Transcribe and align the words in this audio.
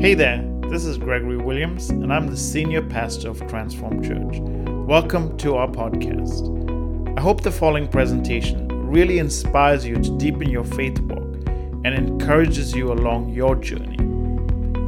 Hey 0.00 0.14
there, 0.14 0.48
this 0.68 0.84
is 0.84 0.96
Gregory 0.96 1.38
Williams, 1.38 1.90
and 1.90 2.12
I'm 2.12 2.28
the 2.28 2.36
senior 2.36 2.82
pastor 2.82 3.30
of 3.30 3.44
Transform 3.48 4.00
Church. 4.00 4.38
Welcome 4.86 5.36
to 5.38 5.56
our 5.56 5.66
podcast. 5.66 7.18
I 7.18 7.20
hope 7.20 7.40
the 7.40 7.50
following 7.50 7.88
presentation 7.88 8.68
really 8.88 9.18
inspires 9.18 9.84
you 9.84 9.96
to 9.96 10.16
deepen 10.16 10.50
your 10.50 10.62
faith 10.62 11.00
walk 11.00 11.48
and 11.48 11.88
encourages 11.88 12.76
you 12.76 12.92
along 12.92 13.30
your 13.30 13.56
journey. 13.56 13.96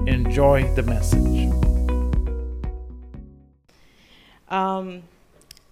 Enjoy 0.08 0.72
the 0.76 0.84
message. 0.84 1.51
Um, 4.49 5.03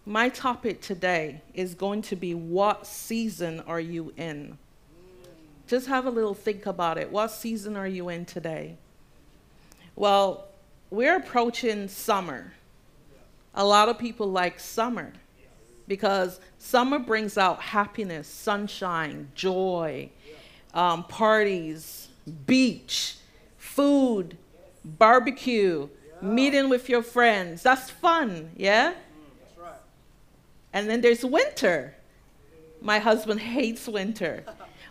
my 0.04 0.30
topic 0.30 0.80
today 0.80 1.42
is 1.54 1.74
going 1.74 2.02
to 2.02 2.16
be 2.16 2.34
what 2.34 2.88
season 2.88 3.60
are 3.68 3.78
you 3.78 4.12
in? 4.16 4.58
Just 5.68 5.86
have 5.86 6.06
a 6.06 6.10
little 6.10 6.34
think 6.34 6.66
about 6.66 6.98
it. 6.98 7.12
What 7.12 7.28
season 7.28 7.76
are 7.76 7.86
you 7.86 8.08
in 8.08 8.24
today? 8.24 8.78
Well, 9.98 10.46
we're 10.90 11.16
approaching 11.16 11.88
summer. 11.88 12.52
A 13.52 13.64
lot 13.64 13.88
of 13.88 13.98
people 13.98 14.28
like 14.28 14.60
summer 14.60 15.12
because 15.88 16.38
summer 16.56 17.00
brings 17.00 17.36
out 17.36 17.60
happiness, 17.60 18.28
sunshine, 18.28 19.32
joy, 19.34 20.10
um, 20.72 21.02
parties, 21.02 22.06
beach, 22.46 23.16
food, 23.56 24.38
barbecue, 24.84 25.88
meeting 26.22 26.68
with 26.68 26.88
your 26.88 27.02
friends. 27.02 27.64
That's 27.64 27.90
fun, 27.90 28.52
yeah? 28.56 28.94
And 30.72 30.88
then 30.88 31.00
there's 31.00 31.24
winter. 31.24 31.96
My 32.80 33.00
husband 33.00 33.40
hates 33.40 33.88
winter. 33.88 34.44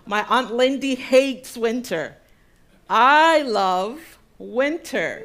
My 0.05 0.25
Aunt 0.27 0.53
Lindy 0.53 0.95
hates 0.95 1.55
winter. 1.55 2.17
I 2.89 3.43
love 3.43 4.16
winter. 4.37 5.23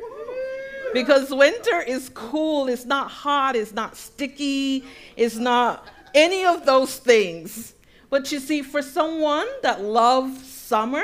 Because 0.92 1.30
winter 1.30 1.80
is 1.80 2.10
cool, 2.10 2.68
it's 2.68 2.84
not 2.84 3.10
hot, 3.10 3.56
it's 3.56 3.72
not 3.72 3.96
sticky, 3.96 4.84
it's 5.16 5.36
not 5.36 5.86
any 6.14 6.44
of 6.44 6.66
those 6.66 6.96
things. 6.96 7.74
But 8.10 8.30
you 8.30 8.38
see, 8.38 8.60
for 8.60 8.82
someone 8.82 9.46
that 9.62 9.80
loves 9.80 10.46
summer, 10.46 11.02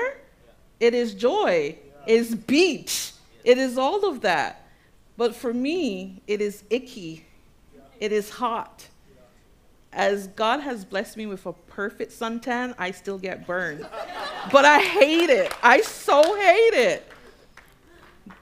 it 0.79 0.93
is 0.93 1.15
joy, 1.15 1.79
it 2.07 2.15
is 2.15 2.35
beach, 2.35 3.13
it 3.45 3.57
is 3.57 3.79
all 3.79 4.07
of 4.07 4.21
that. 4.21 4.69
But 5.17 5.35
for 5.35 5.55
me, 5.55 6.23
it 6.27 6.43
is 6.43 6.65
icky, 6.69 7.25
it 7.99 8.13
is 8.13 8.29
hot. 8.31 8.89
As 9.91 10.27
God 10.29 10.61
has 10.61 10.85
blessed 10.85 11.17
me 11.17 11.27
with 11.27 11.47
a 11.47 11.55
perfect 11.55 12.13
suntan, 12.13 12.75
I 12.79 12.91
still 12.91 13.19
get 13.19 13.47
burned. 13.47 13.87
but 14.53 14.65
I 14.67 14.81
hate 14.81 15.31
it. 15.31 15.53
I 15.63 15.81
so 15.81 16.23
hate 16.23 16.75
it. 16.75 17.07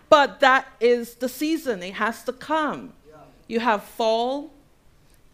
But 0.08 0.40
that 0.40 0.68
is 0.80 1.16
the 1.16 1.28
season, 1.28 1.82
it 1.82 1.94
has 1.94 2.22
to 2.24 2.32
come. 2.32 2.92
Yeah. 3.08 3.16
You 3.48 3.60
have 3.60 3.82
fall, 3.82 4.52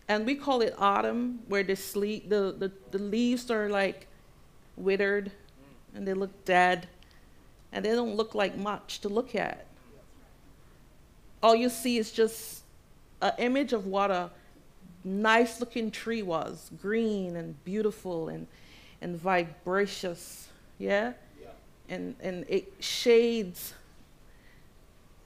and 0.09 0.25
we 0.25 0.35
call 0.35 0.63
it 0.63 0.75
autumn, 0.79 1.41
where 1.49 1.63
the, 1.63 1.77
sleep, 1.77 2.29
the, 2.29 2.55
the, 2.59 2.73
the 2.91 2.99
leaves 2.99 3.51
are 3.51 3.69
like 3.69 4.07
withered 4.77 5.27
mm. 5.27 5.97
and 5.97 6.09
they 6.09 6.15
look 6.15 6.45
dead, 6.45 6.89
and 7.73 7.85
they 7.85 7.91
don't 7.91 8.17
look 8.17 8.35
like 8.35 8.57
much 8.57 9.01
to 9.01 9.09
look 9.09 9.35
at. 9.35 9.67
All 11.43 11.55
you 11.55 11.69
see 11.69 11.99
is 11.99 12.13
just 12.13 12.63
an 13.21 13.33
image 13.39 13.73
of 13.73 13.87
what 13.87 14.11
a 14.11 14.31
nice 15.05 15.61
looking 15.61 15.91
tree 15.91 16.23
was 16.23 16.71
green 16.81 17.37
and 17.37 17.63
beautiful 17.65 18.29
and, 18.29 18.47
and 19.01 19.17
vibracious, 19.17 20.49
yeah? 20.79 21.13
yeah? 21.41 21.49
And, 21.89 22.15
and 22.21 22.45
it 22.49 22.73
shades 22.79 23.75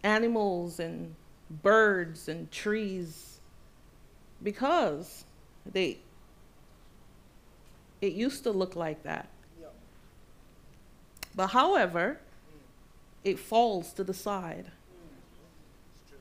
animals 0.06 0.78
and 0.78 1.14
birds 1.62 2.28
and 2.28 2.50
trees 2.52 3.40
because 4.42 5.24
they 5.70 5.98
it 8.00 8.12
used 8.12 8.44
to 8.44 8.50
look 8.50 8.76
like 8.76 9.02
that. 9.02 9.28
But 11.34 11.48
however, 11.48 12.18
mm. 12.18 12.58
it 13.24 13.38
falls 13.38 13.92
to 13.94 14.04
the 14.04 14.14
side. 14.14 14.66
Mm. 14.66 16.14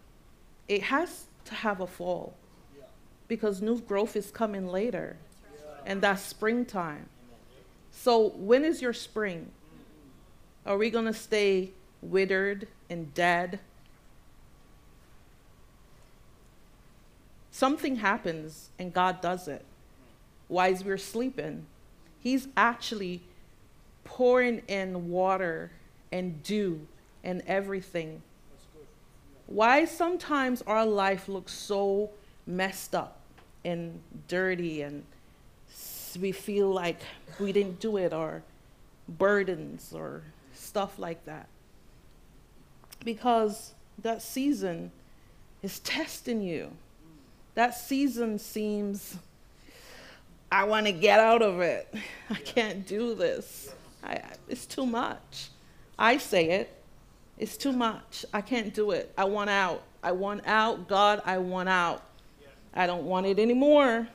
It 0.68 0.84
has 0.84 1.28
to 1.46 1.56
have 1.56 1.80
a 1.80 1.88
fall 1.88 2.34
yeah. 2.78 2.84
because 3.28 3.62
new 3.62 3.80
growth 3.80 4.16
is 4.16 4.32
coming 4.32 4.68
later, 4.68 5.16
right. 5.66 5.84
and 5.86 6.02
that's 6.02 6.22
springtime. 6.22 7.08
So, 7.92 8.30
when 8.36 8.66
is 8.66 8.82
your 8.82 8.92
spring? 8.92 9.52
Mm. 10.68 10.72
Are 10.72 10.78
we 10.78 10.90
going 10.90 11.06
to 11.06 11.14
stay 11.14 11.72
withered 12.02 12.68
and 12.90 13.14
dead 13.14 13.60
something 17.56 17.96
happens 17.96 18.70
and 18.78 18.94
God 18.94 19.22
does 19.22 19.48
it 19.48 19.64
while 20.50 20.78
we're 20.84 20.98
sleeping. 20.98 21.66
He's 22.20 22.50
actually 22.58 23.22
pouring 24.04 24.62
in 24.68 25.10
water 25.10 25.72
and 26.12 26.44
dew 26.44 26.86
and 27.24 27.42
everything. 27.48 28.22
Why 29.48 29.86
sometimes 29.86 30.64
our 30.64 30.86
life 30.86 31.30
looks 31.30 31.54
so 31.54 32.10
messed 32.46 32.94
up 32.94 33.22
and 33.64 34.02
dirty 34.28 34.82
and 34.82 35.04
we 36.20 36.34
feel 36.34 36.70
like 36.70 37.00
we 37.40 37.54
didn't 37.54 37.80
do 37.80 37.96
it 37.96 38.12
or 38.12 38.44
burdens 39.08 39.94
or 39.94 40.24
stuff 40.54 41.00
like 41.00 41.24
that. 41.24 41.48
Because 43.06 43.74
that 44.02 44.22
season 44.22 44.92
is 45.64 45.80
testing 45.80 46.42
you 46.42 46.72
that 47.56 47.76
season 47.76 48.38
seems, 48.38 49.18
I 50.52 50.66
want 50.66 50.86
to 50.86 50.92
get 50.92 51.20
out 51.20 51.42
of 51.42 51.62
it. 51.62 51.94
I 52.30 52.36
can't 52.36 52.86
do 52.86 53.16
this. 53.16 53.74
I, 54.04 54.22
it's 54.48 54.66
too 54.66 54.86
much. 54.86 55.50
I 55.98 56.18
say 56.18 56.50
it. 56.52 56.72
It's 57.38 57.58
too 57.58 57.72
much. 57.72 58.26
I 58.34 58.42
can't 58.42 58.74
do 58.74 58.92
it. 58.92 59.12
I 59.18 59.26
want 59.26 59.50
out. 59.50 59.84
I 60.04 60.12
want 60.12 60.46
out. 60.46 60.88
God, 60.88 61.22
I 61.26 61.38
want 61.40 61.70
out. 61.70 62.04
I 62.74 62.88
don't 62.88 63.06
want 63.06 63.26
it 63.26 63.40
anymore. 63.40 64.08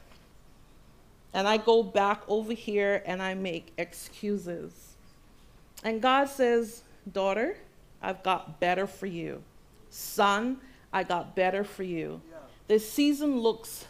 And 1.32 1.48
I 1.48 1.56
go 1.56 1.82
back 1.82 2.22
over 2.28 2.52
here 2.52 3.02
and 3.06 3.22
I 3.22 3.34
make 3.34 3.72
excuses. 3.78 4.94
And 5.82 6.02
God 6.02 6.28
says, 6.28 6.82
Daughter, 7.10 7.56
I've 8.02 8.22
got 8.22 8.60
better 8.60 8.86
for 8.86 9.06
you. 9.06 9.42
Son, 9.88 10.58
I 10.92 11.02
got 11.02 11.34
better 11.34 11.64
for 11.64 11.82
you. 11.82 12.20
This 12.70 12.88
season 12.88 13.40
looks 13.40 13.86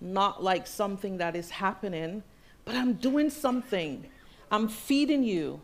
not 0.00 0.42
like 0.42 0.66
something 0.66 1.18
that 1.18 1.36
is 1.36 1.48
happening, 1.48 2.24
but 2.64 2.74
I'm 2.74 2.94
doing 2.94 3.30
something. 3.30 4.04
I'm 4.50 4.66
feeding 4.66 5.22
you. 5.22 5.60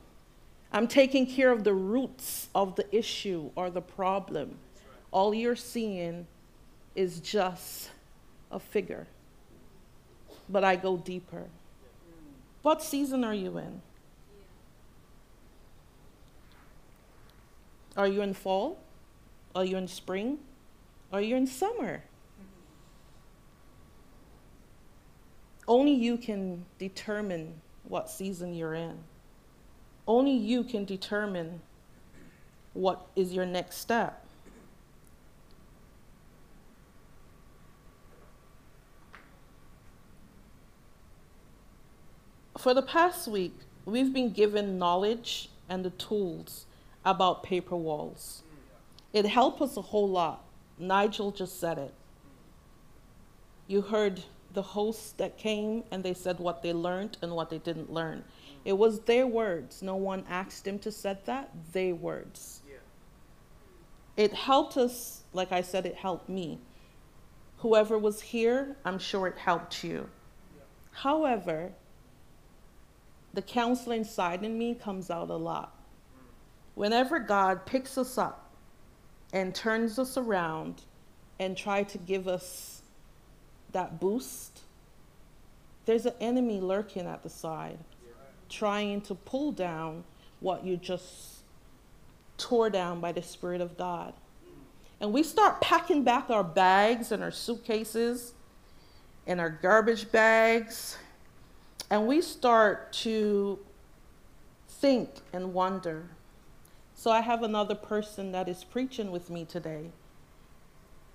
I'm 0.73 0.87
taking 0.87 1.27
care 1.27 1.50
of 1.50 1.65
the 1.65 1.75
roots 1.75 2.49
of 2.55 2.77
the 2.77 2.87
issue 2.97 3.50
or 3.56 3.69
the 3.69 3.81
problem. 3.81 4.59
All 5.11 5.34
you're 5.34 5.56
seeing 5.56 6.28
is 6.95 7.19
just 7.19 7.91
a 8.53 8.61
figure. 8.61 9.09
But 10.49 10.62
I 10.62 10.77
go 10.77 10.97
deeper. 10.97 11.47
What 12.62 12.81
season 12.81 13.25
are 13.25 13.34
you 13.34 13.59
in? 13.59 13.83
Are 17.97 18.06
you 18.06 18.23
in 18.23 18.34
fall? 18.34 18.79
Are 19.53 19.65
you 19.65 19.77
in 19.79 19.89
spring? 19.89 20.39
Are 21.12 21.21
you 21.21 21.34
in 21.34 21.49
summer? 21.49 22.05
Only 25.69 25.93
you 25.93 26.17
can 26.17 26.65
determine 26.78 27.61
what 27.84 28.11
season 28.11 28.55
you're 28.55 28.75
in. 28.75 28.99
Only 30.06 30.33
you 30.33 30.65
can 30.65 30.84
determine 30.84 31.61
what 32.73 33.06
is 33.15 33.33
your 33.33 33.47
next 33.47 33.77
step. 33.77 34.25
For 42.59 42.75
the 42.75 42.82
past 42.82 43.26
week, 43.26 43.55
we've 43.85 44.12
been 44.12 44.31
given 44.31 44.79
knowledge 44.79 45.50
and 45.69 45.85
the 45.85 45.91
tools 45.91 46.67
about 47.05 47.43
paper 47.43 47.76
walls. 47.76 48.43
It 49.12 49.26
helped 49.26 49.61
us 49.61 49.76
a 49.76 49.82
whole 49.82 50.09
lot. 50.09 50.44
Nigel 50.79 51.32
just 51.32 51.59
said 51.59 51.79
it. 51.79 51.93
You 53.67 53.82
heard 53.82 54.23
the 54.52 54.62
hosts 54.62 55.12
that 55.12 55.37
came 55.38 55.84
and 55.90 56.02
they 56.02 56.14
said 56.14 56.38
what 56.38 56.62
they 56.62 56.72
learned 56.72 57.16
and 57.22 57.32
what 57.32 57.50
they 57.50 57.58
didn't 57.58 57.93
learn. 57.93 58.25
It 58.64 58.75
was 58.75 59.00
their 59.00 59.26
words. 59.26 59.82
No 59.82 59.96
one 59.96 60.25
asked 60.28 60.64
them 60.64 60.78
to 60.81 60.93
say 60.93 61.19
that, 61.25 61.50
they 61.72 61.93
words. 61.93 62.62
Yeah. 62.69 62.76
It 64.16 64.32
helped 64.32 64.76
us, 64.76 65.22
like 65.32 65.52
I 65.52 65.62
said, 65.62 65.87
it 65.87 65.96
helped 65.96 66.28
me. 66.28 66.60
Whoever 67.58 67.99
was 67.99 68.20
here, 68.20 68.76
I'm 68.84 68.99
sure 68.99 69.26
it 69.26 69.38
helped 69.38 69.82
you. 69.82 70.08
Yeah. 70.56 70.62
However, 70.93 71.72
the 73.34 73.43
counseling 73.43 74.04
side 74.04 74.44
in 74.44 74.58
me 74.58 74.75
comes 74.75 75.10
out 75.10 75.31
a 75.31 75.37
lot. 75.37 75.75
Mm. 76.14 76.25
Whenever 76.75 77.19
God 77.19 77.64
picks 77.64 77.96
us 77.96 78.19
up 78.19 78.50
and 79.32 79.54
turns 79.54 79.99
us 79.99 80.16
around 80.16 80.82
and 81.38 81.56
try 81.56 81.82
to 81.82 81.99
give 81.99 82.28
us 82.28 82.81
that 83.73 84.01
boost, 84.01 84.61
there's 85.85 86.07
an 86.07 86.15
enemy 86.21 86.61
lurking 86.61 87.07
at 87.07 87.23
the 87.23 87.29
side, 87.29 87.79
trying 88.49 89.01
to 89.03 89.15
pull 89.15 89.53
down 89.53 90.05
what 90.41 90.65
you 90.65 90.77
just 90.77 91.43
tore 92.39 92.71
down 92.71 93.01
by 93.01 93.13
the 93.13 93.23
Spirit 93.23 93.61
of 93.61 93.77
God. 93.77 94.15
And 95.01 95.13
we 95.13 95.23
start 95.23 95.61
packing 95.61 96.05
back 96.05 96.31
our 96.31 96.45
bags 96.45 97.11
and 97.13 97.23
our 97.23 97.31
suitcases 97.31 98.35
and 99.27 99.41
our 99.41 99.51
garbage 99.51 100.11
bags, 100.11 100.97
and 101.91 102.07
we 102.07 102.21
start 102.21 102.93
to 102.93 103.59
think 104.69 105.11
and 105.33 105.55
wonder. 105.55 106.09
So 106.95 107.11
I 107.11 107.21
have 107.21 107.43
another 107.43 107.75
person 107.75 108.33
that 108.33 108.49
is 108.49 108.65
preaching 108.65 109.11
with 109.11 109.31
me 109.31 109.45
today. 109.45 109.91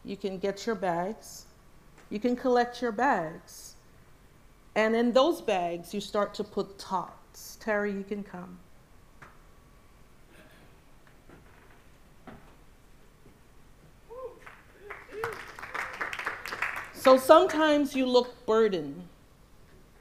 You 0.04 0.16
can 0.16 0.38
get 0.38 0.66
your 0.66 0.76
bags, 0.76 1.47
you 2.10 2.20
can 2.20 2.36
collect 2.36 2.82
your 2.82 2.92
bags. 2.92 3.76
And 4.76 4.96
in 4.96 5.12
those 5.12 5.42
bags, 5.42 5.94
you 5.94 6.00
start 6.00 6.34
to 6.36 6.44
put 6.44 6.78
tots. 6.78 7.58
Terry, 7.60 7.92
you 7.92 8.04
can 8.04 8.24
come. 8.24 8.60
So 16.94 17.18
sometimes 17.18 17.96
you 17.96 18.06
look 18.06 18.46
burdened 18.46 19.02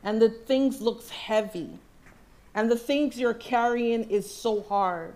and 0.03 0.21
the 0.21 0.29
things 0.29 0.81
looks 0.81 1.09
heavy 1.09 1.79
and 2.55 2.71
the 2.71 2.77
things 2.77 3.19
you're 3.19 3.35
carrying 3.35 4.11
is 4.11 4.29
so 4.29 4.63
hard. 4.63 5.15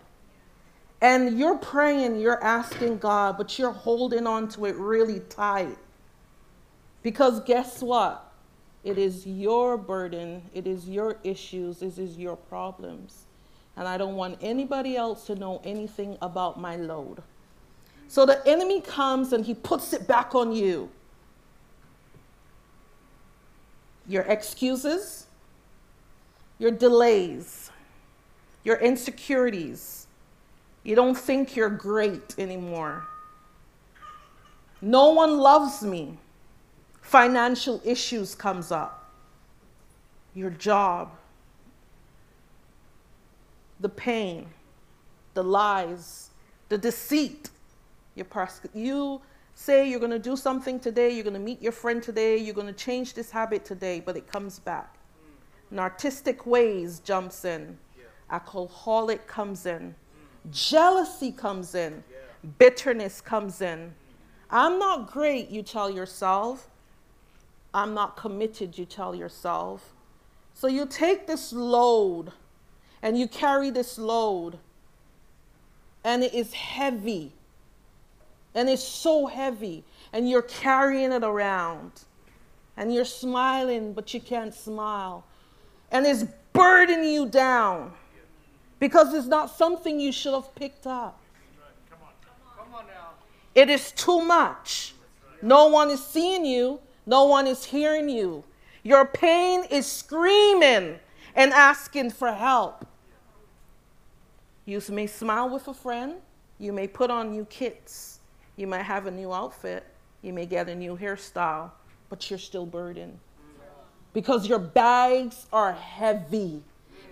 And 1.00 1.38
you're 1.38 1.58
praying, 1.58 2.20
you're 2.20 2.42
asking 2.44 2.98
God, 2.98 3.36
but 3.38 3.58
you're 3.58 3.72
holding 3.72 4.26
on 4.26 4.48
to 4.50 4.66
it 4.66 4.76
really 4.76 5.20
tight. 5.30 5.78
Because 7.02 7.40
guess 7.40 7.82
what? 7.82 8.32
It 8.82 8.98
is 8.98 9.26
your 9.26 9.76
burden, 9.76 10.42
it 10.54 10.66
is 10.66 10.88
your 10.88 11.18
issues, 11.22 11.82
it 11.82 11.98
is 11.98 12.16
your 12.16 12.36
problems. 12.36 13.26
And 13.76 13.86
I 13.86 13.98
don't 13.98 14.16
want 14.16 14.38
anybody 14.40 14.96
else 14.96 15.26
to 15.26 15.34
know 15.34 15.60
anything 15.64 16.16
about 16.22 16.60
my 16.60 16.76
load. 16.76 17.22
So 18.08 18.26
the 18.26 18.46
enemy 18.46 18.80
comes 18.80 19.32
and 19.32 19.44
he 19.44 19.54
puts 19.54 19.92
it 19.92 20.08
back 20.08 20.34
on 20.34 20.52
you. 20.52 20.90
Your 24.08 24.22
excuses, 24.24 25.26
your 26.58 26.72
delays, 26.72 27.70
your 28.64 28.76
insecurities. 28.76 30.06
You 30.82 30.96
don't 30.96 31.16
think 31.16 31.54
you're 31.54 31.70
great 31.70 32.34
anymore. 32.38 33.06
No 34.82 35.10
one 35.10 35.38
loves 35.38 35.82
me. 35.82 36.18
Financial 37.10 37.82
issues 37.84 38.36
comes 38.36 38.70
up. 38.70 39.10
Your 40.32 40.50
job, 40.50 41.10
the 43.80 43.88
pain, 43.88 44.46
the 45.34 45.42
lies, 45.42 46.30
the 46.68 46.78
deceit. 46.78 47.50
Your 48.14 48.26
pers- 48.26 48.60
you 48.72 49.20
say 49.56 49.90
you're 49.90 49.98
going 49.98 50.12
to 50.12 50.20
do 50.20 50.36
something 50.36 50.78
today, 50.78 51.10
you're 51.10 51.24
going 51.24 51.34
to 51.34 51.40
meet 51.40 51.60
your 51.60 51.72
friend 51.72 52.00
today, 52.00 52.36
you're 52.36 52.54
going 52.54 52.68
to 52.68 52.72
change 52.72 53.14
this 53.14 53.32
habit 53.32 53.64
today, 53.64 53.98
but 53.98 54.16
it 54.16 54.28
comes 54.28 54.60
back. 54.60 54.94
Narcissistic 55.74 56.46
ways 56.46 57.00
jumps 57.00 57.44
in. 57.44 57.76
Alcoholic 58.30 59.26
comes 59.26 59.66
in. 59.66 59.96
Jealousy 60.52 61.32
comes 61.32 61.74
in. 61.74 62.04
Bitterness 62.60 63.20
comes 63.20 63.62
in. 63.62 63.92
I'm 64.48 64.78
not 64.78 65.10
great, 65.10 65.48
you 65.50 65.64
tell 65.64 65.90
yourself. 65.90 66.69
I'm 67.72 67.94
not 67.94 68.16
committed, 68.16 68.76
you 68.76 68.84
tell 68.84 69.14
yourself. 69.14 69.92
So 70.54 70.66
you 70.66 70.86
take 70.86 71.26
this 71.26 71.52
load 71.52 72.32
and 73.02 73.18
you 73.18 73.28
carry 73.28 73.70
this 73.70 73.98
load, 73.98 74.58
and 76.04 76.22
it 76.22 76.34
is 76.34 76.52
heavy. 76.52 77.32
And 78.54 78.68
it's 78.68 78.82
so 78.82 79.26
heavy, 79.26 79.84
and 80.12 80.28
you're 80.28 80.42
carrying 80.42 81.12
it 81.12 81.22
around. 81.22 81.92
And 82.76 82.92
you're 82.92 83.04
smiling, 83.04 83.92
but 83.92 84.12
you 84.12 84.20
can't 84.20 84.52
smile. 84.52 85.24
And 85.90 86.06
it's 86.06 86.24
burdening 86.52 87.08
you 87.08 87.26
down 87.26 87.92
because 88.78 89.14
it's 89.14 89.26
not 89.26 89.50
something 89.50 90.00
you 90.00 90.12
should 90.12 90.34
have 90.34 90.54
picked 90.54 90.86
up. 90.86 91.20
Come 91.90 91.98
on. 92.02 92.64
Come 92.64 92.74
on. 92.74 92.84
It 93.54 93.70
is 93.70 93.92
too 93.92 94.20
much. 94.22 94.94
No 95.42 95.68
one 95.68 95.90
is 95.90 96.04
seeing 96.04 96.44
you, 96.44 96.80
no 97.10 97.24
one 97.24 97.48
is 97.48 97.64
hearing 97.64 98.08
you. 98.08 98.44
Your 98.84 99.04
pain 99.04 99.64
is 99.68 99.84
screaming 99.84 101.00
and 101.34 101.52
asking 101.52 102.10
for 102.10 102.32
help. 102.32 102.86
You 104.64 104.80
may 104.90 105.08
smile 105.08 105.50
with 105.50 105.66
a 105.66 105.74
friend, 105.74 106.14
you 106.60 106.72
may 106.72 106.86
put 106.86 107.10
on 107.10 107.32
new 107.32 107.44
kits, 107.46 108.20
you 108.56 108.68
might 108.68 108.82
have 108.82 109.06
a 109.06 109.10
new 109.10 109.32
outfit, 109.32 109.84
you 110.22 110.32
may 110.32 110.46
get 110.46 110.68
a 110.68 110.74
new 110.74 110.96
hairstyle, 110.96 111.72
but 112.08 112.30
you're 112.30 112.38
still 112.38 112.66
burdened 112.66 113.18
because 114.12 114.46
your 114.46 114.60
bags 114.60 115.46
are 115.52 115.72
heavy. 115.72 116.62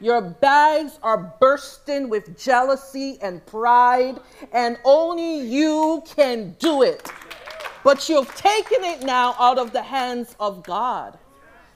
Your 0.00 0.20
bags 0.20 1.00
are 1.02 1.34
bursting 1.40 2.08
with 2.08 2.38
jealousy 2.38 3.18
and 3.20 3.44
pride, 3.46 4.20
and 4.52 4.78
only 4.84 5.40
you 5.40 6.04
can 6.06 6.54
do 6.60 6.82
it. 6.82 7.10
But 7.88 8.06
you've 8.06 8.34
taken 8.34 8.84
it 8.84 9.00
now 9.00 9.34
out 9.38 9.56
of 9.56 9.72
the 9.72 9.80
hands 9.80 10.36
of 10.38 10.62
God 10.62 11.18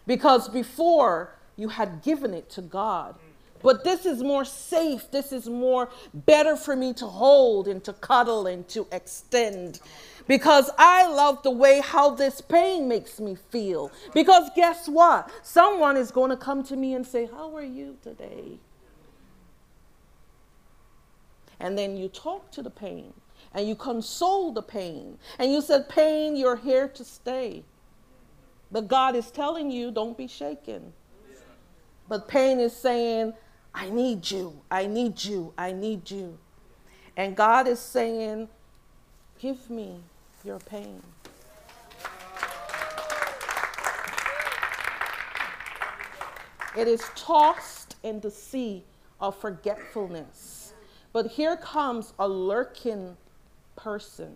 because 0.07 0.47
before 0.47 1.35
you 1.57 1.69
had 1.71 2.03
given 2.03 2.35
it 2.35 2.51
to 2.51 2.61
God. 2.61 3.15
But 3.63 3.83
this 3.83 4.05
is 4.05 4.23
more 4.23 4.45
safe. 4.45 5.11
This 5.11 5.33
is 5.33 5.49
more 5.49 5.89
better 6.13 6.55
for 6.55 6.77
me 6.77 6.93
to 6.93 7.07
hold 7.07 7.67
and 7.67 7.83
to 7.85 7.95
cuddle 7.95 8.47
and 8.47 8.69
to 8.69 8.87
extend 8.93 9.81
because 10.29 10.69
I 10.77 11.07
love 11.09 11.43
the 11.45 11.51
way 11.51 11.81
how 11.81 12.11
this 12.11 12.43
pain 12.43 12.89
makes 12.89 13.19
me 13.19 13.35
feel. 13.49 13.91
Because 14.13 14.51
guess 14.55 14.91
what? 14.91 15.31
Someone 15.43 15.97
is 15.97 16.11
going 16.11 16.29
to 16.29 16.37
come 16.37 16.63
to 16.65 16.77
me 16.77 16.93
and 16.93 17.07
say, 17.07 17.25
How 17.25 17.57
are 17.57 17.65
you 17.65 17.97
today? 18.03 18.59
And 21.59 21.79
then 21.79 21.97
you 21.97 22.09
talk 22.09 22.51
to 22.51 22.61
the 22.61 22.69
pain 22.69 23.15
and 23.55 23.69
you 23.69 23.75
console 23.75 24.53
the 24.53 24.63
pain. 24.63 25.19
And 25.39 25.53
you 25.53 25.61
said, 25.61 25.89
Pain, 25.89 26.37
you're 26.37 26.57
here 26.57 26.89
to 26.89 27.05
stay. 27.05 27.65
But 28.71 28.89
God 28.89 29.15
is 29.15 29.31
telling 29.31 29.71
you, 29.71 29.91
Don't 29.91 30.17
be 30.17 30.27
shaken. 30.27 30.93
But 32.09 32.29
pain 32.29 32.61
is 32.61 32.75
saying, 32.75 33.35
I 33.75 33.89
need 33.91 34.31
you, 34.31 34.61
I 34.71 34.87
need 34.87 35.23
you, 35.23 35.53
I 35.57 35.73
need 35.73 36.11
you. 36.11 36.39
And 37.17 37.37
God 37.37 37.67
is 37.69 37.79
saying, 37.79 38.49
Give 39.39 39.69
me 39.71 40.01
your 40.45 40.59
pain. 40.59 41.03
It 46.77 46.89
is 46.89 47.03
tossed 47.15 47.97
in 48.03 48.21
the 48.21 48.31
sea 48.31 48.83
of 49.21 49.37
forgetfulness. 49.37 50.73
But 51.13 51.27
here 51.27 51.57
comes 51.57 52.15
a 52.19 52.27
lurking 52.27 53.17
person 53.83 54.33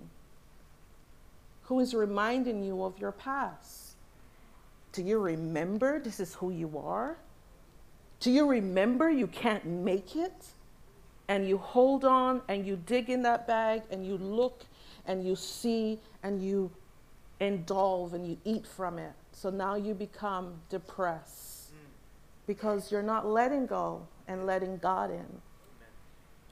who 1.62 1.80
is 1.80 1.94
reminding 1.94 2.62
you 2.62 2.82
of 2.82 2.98
your 2.98 3.12
past. 3.12 3.94
Do 4.92 5.02
you 5.02 5.18
remember 5.18 6.00
this 6.00 6.20
is 6.20 6.34
who 6.34 6.50
you 6.50 6.78
are? 6.78 7.16
Do 8.20 8.30
you 8.30 8.48
remember 8.48 9.10
you 9.10 9.26
can't 9.26 9.64
make 9.64 10.16
it? 10.16 10.46
And 11.28 11.46
you 11.48 11.58
hold 11.58 12.04
on 12.04 12.40
and 12.48 12.66
you 12.66 12.76
dig 12.86 13.10
in 13.10 13.22
that 13.22 13.46
bag 13.46 13.82
and 13.90 14.06
you 14.06 14.16
look 14.16 14.64
and 15.06 15.24
you 15.26 15.36
see 15.36 15.98
and 16.22 16.42
you 16.42 16.70
indulge 17.40 18.12
and 18.14 18.26
you 18.26 18.38
eat 18.44 18.66
from 18.66 18.98
it. 18.98 19.12
So 19.32 19.50
now 19.50 19.74
you 19.74 19.92
become 19.94 20.54
depressed 20.70 21.72
because 22.46 22.90
you're 22.90 23.02
not 23.02 23.26
letting 23.26 23.66
go 23.66 24.06
and 24.28 24.46
letting 24.46 24.78
God 24.78 25.10
in. 25.10 25.26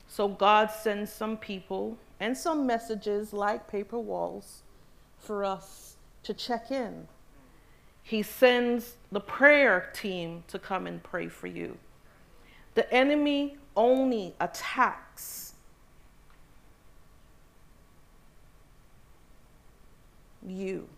So 0.07 0.29
God 0.29 0.71
sends 0.71 1.13
some 1.13 1.37
people 1.37 1.97
and 2.21 2.37
some 2.37 2.67
messages 2.67 3.33
like 3.33 3.69
paper 3.69 3.99
walls 3.99 4.63
for 5.19 5.45
us 5.45 5.97
to 6.23 6.35
check 6.35 6.71
in. 6.71 7.09
He 8.03 8.23
sends 8.23 8.97
the 9.11 9.21
prayer 9.21 9.91
team 9.95 10.45
to 10.49 10.59
come 10.59 10.87
and 10.87 11.03
pray 11.03 11.29
for 11.29 11.47
you. 11.47 11.79
The 12.75 12.93
enemy 12.93 13.57
only 13.77 14.35
attacks 14.41 15.55
you 20.47 20.89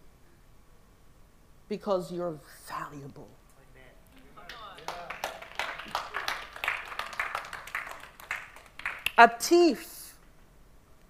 because 1.69 2.13
you're 2.13 2.39
valuable. 2.67 3.29
A 9.19 9.29
thief 9.29 9.96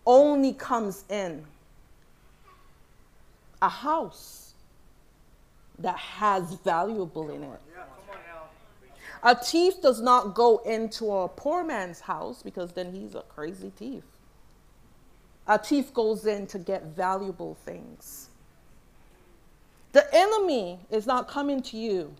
only 0.07 0.53
comes 0.53 1.05
in 1.09 1.45
a 3.61 3.69
house 3.69 4.55
that 5.79 5.97
has 5.97 6.55
valuable 6.65 7.31
in 7.31 7.43
it. 7.43 7.61
A 9.23 9.35
thief 9.35 9.81
does 9.83 10.01
not 10.01 10.35
go 10.35 10.59
into 10.59 11.11
a 11.11 11.29
poor 11.29 11.65
man's 11.65 12.01
house 12.01 12.43
because 12.43 12.73
then 12.73 12.93
he's 12.93 13.15
a 13.15 13.23
crazy 13.23 13.73
thief. 13.77 14.05
A 15.47 15.59
thief 15.59 15.93
goes 15.93 16.27
in 16.27 16.47
to 16.49 16.59
get 16.59 16.85
valuable 16.85 17.57
things. 17.65 18.29
The 19.93 20.07
enemy 20.15 20.81
is 20.91 21.07
not 21.07 21.29
coming 21.29 21.63
to 21.63 21.77
you 21.77 22.15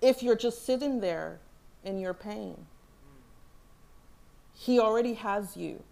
if 0.00 0.22
you're 0.22 0.36
just 0.36 0.64
sitting 0.64 1.00
there 1.00 1.38
in 1.84 1.98
your 1.98 2.14
pain. 2.14 2.66
He 4.58 4.80
already 4.80 5.14
has 5.14 5.56
you, 5.56 5.82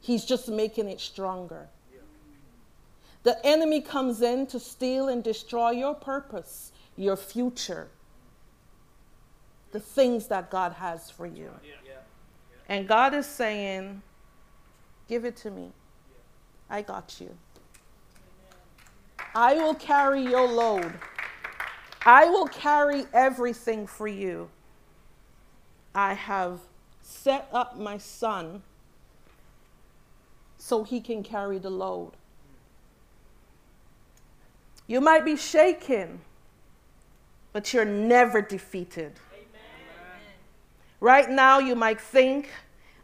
He's 0.00 0.24
just 0.24 0.48
making 0.48 0.88
it 0.88 1.00
stronger. 1.00 1.68
The 3.22 3.44
enemy 3.44 3.80
comes 3.80 4.22
in 4.22 4.46
to 4.48 4.60
steal 4.60 5.08
and 5.08 5.22
destroy 5.22 5.72
your 5.72 5.94
purpose, 5.94 6.70
your 6.96 7.16
future, 7.16 7.88
the 9.72 9.80
things 9.80 10.28
that 10.28 10.48
God 10.48 10.74
has 10.74 11.10
for 11.10 11.26
you. 11.26 11.50
And 12.68 12.86
God 12.86 13.14
is 13.14 13.26
saying, 13.26 14.00
Give 15.08 15.24
it 15.24 15.36
to 15.38 15.50
me. 15.50 15.72
I 16.70 16.82
got 16.82 17.20
you. 17.20 17.36
I 19.34 19.54
will 19.54 19.74
carry 19.74 20.22
your 20.22 20.46
load. 20.46 20.92
I 22.04 22.26
will 22.26 22.46
carry 22.46 23.06
everything 23.12 23.86
for 23.86 24.06
you. 24.06 24.48
I 25.94 26.14
have 26.14 26.60
set 27.06 27.48
up 27.52 27.78
my 27.78 27.96
son 27.96 28.62
so 30.58 30.82
he 30.82 31.00
can 31.00 31.22
carry 31.22 31.58
the 31.58 31.70
load. 31.70 32.12
You 34.88 35.00
might 35.00 35.24
be 35.24 35.36
shaken, 35.36 36.20
but 37.52 37.72
you're 37.72 37.84
never 37.84 38.42
defeated. 38.42 39.12
Amen. 39.32 40.20
Right 41.00 41.30
now, 41.30 41.60
you 41.60 41.76
might 41.76 42.00
think 42.00 42.50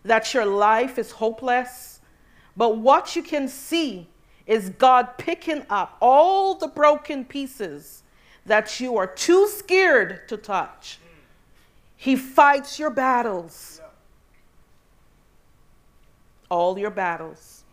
that 0.04 0.34
your 0.34 0.46
life 0.46 0.98
is 0.98 1.12
hopeless, 1.12 2.00
but 2.56 2.78
what 2.78 3.14
you 3.14 3.22
can 3.22 3.46
see 3.46 4.08
is 4.46 4.70
God 4.70 5.16
picking 5.16 5.64
up 5.70 5.96
all 6.00 6.56
the 6.56 6.66
broken 6.66 7.24
pieces 7.24 8.02
that 8.46 8.80
you 8.80 8.96
are 8.96 9.06
too 9.06 9.46
scared 9.46 10.28
to 10.28 10.36
touch. 10.36 10.98
He 11.96 12.16
fights 12.16 12.80
your 12.80 12.90
battles, 12.90 13.80
all 16.52 16.78
your 16.78 16.90
battles. 16.90 17.64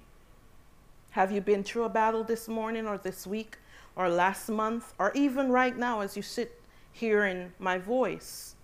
Have 1.12 1.32
you 1.32 1.42
been 1.42 1.64
through 1.64 1.84
a 1.84 1.90
battle 1.90 2.24
this 2.24 2.48
morning 2.48 2.88
or 2.88 2.98
this 2.98 3.28
week? 3.28 3.58
or 4.00 4.08
last 4.08 4.48
month, 4.48 4.94
or 4.98 5.12
even 5.14 5.52
right 5.52 5.78
now 5.78 6.00
as 6.00 6.16
you 6.16 6.24
sit 6.24 6.62
hearing 6.94 7.52
my 7.60 7.78
voice. 7.78 8.56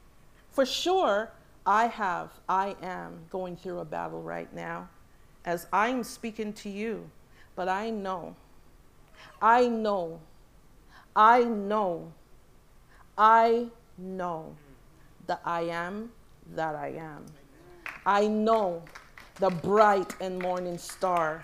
For 0.49 0.65
sure, 0.65 1.29
I 1.65 1.87
have, 1.87 2.31
I 2.47 2.77
am 2.81 3.19
going 3.29 3.57
through 3.57 3.79
a 3.79 3.85
battle 3.85 4.21
right 4.21 4.51
now 4.55 4.87
as 5.43 5.67
I'm 5.73 6.05
speaking 6.05 6.53
to 6.53 6.69
you, 6.69 7.09
but 7.53 7.67
I 7.67 7.89
know, 7.89 8.33
I 9.41 9.67
know, 9.67 10.21
I 11.13 11.43
know, 11.43 12.13
I 13.17 13.67
know 13.97 14.55
that 15.27 15.41
I 15.43 15.63
am 15.63 16.11
that 16.55 16.75
I 16.75 16.93
am. 16.97 17.25
I 18.05 18.27
know 18.27 18.83
the 19.39 19.49
bright 19.49 20.15
and 20.21 20.39
morning 20.39 20.77
star. 20.77 21.43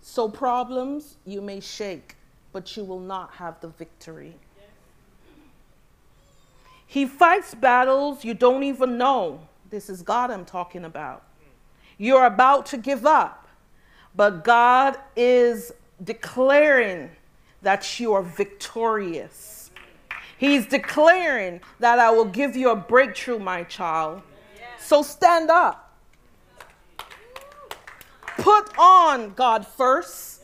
So, 0.00 0.28
problems 0.28 1.16
you 1.24 1.40
may 1.40 1.60
shake, 1.60 2.16
but 2.52 2.76
you 2.76 2.84
will 2.84 3.00
not 3.00 3.32
have 3.34 3.60
the 3.60 3.68
victory. 3.68 4.34
He 6.86 7.06
fights 7.06 7.54
battles 7.54 8.24
you 8.24 8.34
don't 8.34 8.62
even 8.62 8.98
know. 8.98 9.40
This 9.70 9.90
is 9.90 10.02
God 10.02 10.30
I'm 10.30 10.44
talking 10.44 10.84
about. 10.84 11.24
You're 11.98 12.26
about 12.26 12.66
to 12.66 12.76
give 12.76 13.06
up, 13.06 13.48
but 14.14 14.44
God 14.44 14.96
is 15.16 15.72
declaring 16.02 17.10
that 17.62 17.98
you 17.98 18.12
are 18.12 18.22
victorious. 18.22 19.70
He's 20.38 20.66
declaring 20.66 21.60
that 21.80 21.98
I 21.98 22.10
will 22.10 22.26
give 22.26 22.54
you 22.54 22.70
a 22.70 22.76
breakthrough, 22.76 23.38
my 23.38 23.64
child. 23.64 24.22
So 24.78 25.02
stand 25.02 25.50
up. 25.50 25.83
Put 28.38 28.76
on 28.78 29.34
God 29.34 29.66
first 29.66 30.34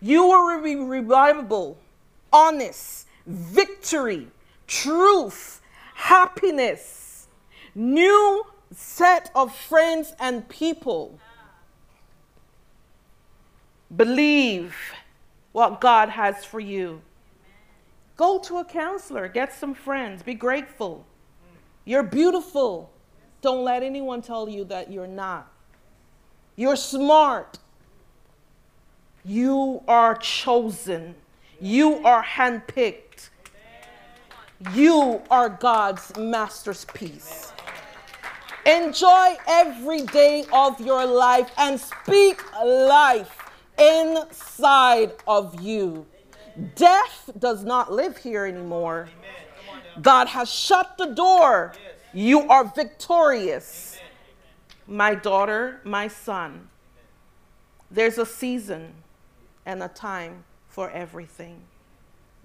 you 0.00 0.26
will 0.26 0.62
be 0.62 0.76
reliable, 0.76 1.78
honest, 2.32 3.06
victory, 3.26 4.28
truth, 4.66 5.60
happiness, 5.94 7.28
new 7.74 8.46
set 8.74 9.30
of 9.34 9.54
friends 9.54 10.14
and 10.18 10.48
people. 10.48 11.18
Believe 13.94 14.74
what 15.52 15.80
God 15.80 16.08
has 16.08 16.44
for 16.44 16.60
you. 16.60 17.02
Go 18.16 18.38
to 18.38 18.58
a 18.58 18.64
counselor, 18.64 19.28
get 19.28 19.52
some 19.52 19.74
friends, 19.74 20.22
be 20.22 20.34
grateful. 20.34 21.04
You're 21.84 22.02
beautiful. 22.02 22.90
Don't 23.42 23.64
let 23.64 23.82
anyone 23.82 24.22
tell 24.22 24.48
you 24.48 24.64
that 24.66 24.92
you're 24.92 25.06
not. 25.06 25.50
You're 26.60 26.76
smart. 26.76 27.56
You 29.24 29.82
are 29.88 30.14
chosen. 30.16 31.14
You 31.58 32.04
are 32.04 32.22
handpicked. 32.22 33.30
You 34.74 35.22
are 35.30 35.48
God's 35.48 36.14
masterpiece. 36.18 37.54
Enjoy 38.66 39.38
every 39.48 40.02
day 40.02 40.44
of 40.52 40.78
your 40.82 41.06
life 41.06 41.50
and 41.56 41.80
speak 41.80 42.42
life 42.62 43.38
inside 43.78 45.12
of 45.26 45.58
you. 45.62 46.04
Death 46.74 47.30
does 47.38 47.64
not 47.64 47.90
live 47.90 48.18
here 48.18 48.44
anymore. 48.44 49.08
God 50.02 50.28
has 50.28 50.52
shut 50.52 50.98
the 50.98 51.14
door. 51.14 51.72
You 52.12 52.42
are 52.50 52.64
victorious. 52.64 53.99
My 54.90 55.14
daughter, 55.14 55.80
my 55.84 56.08
son, 56.08 56.68
there's 57.92 58.18
a 58.18 58.26
season 58.26 58.92
and 59.64 59.84
a 59.84 59.88
time 59.88 60.42
for 60.66 60.90
everything. 60.90 61.62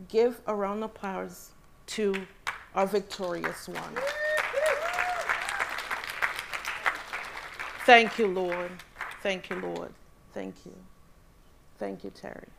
Give 0.10 0.40
a 0.46 0.54
round 0.54 0.84
of 0.84 0.92
applause 0.92 1.54
to 1.88 2.14
our 2.76 2.86
victorious 2.86 3.68
one. 3.68 3.98
Thank 7.88 8.20
you, 8.20 8.28
Lord. 8.28 8.70
Thank 9.24 9.50
you, 9.50 9.56
Lord. 9.56 9.92
Thank 10.32 10.54
you. 10.68 10.76
Thank 11.80 12.04
you, 12.04 12.12
Terry. 12.12 12.50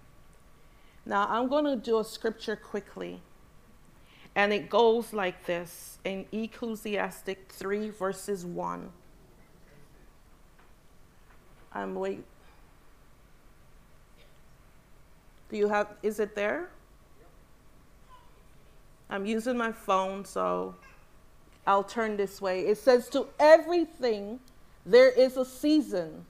Now, 1.05 1.29
I'm 1.31 1.49
going 1.49 1.65
to 1.65 1.77
do 1.77 2.01
a 2.01 2.05
scripture 2.05 2.57
quickly. 2.57 3.21
And 4.35 4.53
it 4.53 4.69
goes 4.69 5.13
like 5.13 5.47
this 5.47 5.99
in 6.05 6.27
Ecclesiastic 6.33 7.53
3, 7.53 7.91
verses 7.91 8.45
1. 8.45 8.91
I'm 11.77 11.95
waiting. 11.95 12.25
Do 15.51 15.59
you 15.59 15.69
have, 15.69 15.89
is 16.03 16.19
it 16.21 16.35
there? 16.35 16.71
I'm 19.11 19.27
using 19.27 19.59
my 19.59 19.73
phone, 19.73 20.25
so 20.25 20.75
I'll 21.67 21.85
turn 21.85 22.17
this 22.17 22.41
way. 22.41 22.67
It 22.67 22.79
says, 22.79 23.09
To 23.11 23.27
everything 23.39 24.41
there 24.87 25.11
is 25.11 25.37
a 25.37 25.45
season 25.45 26.25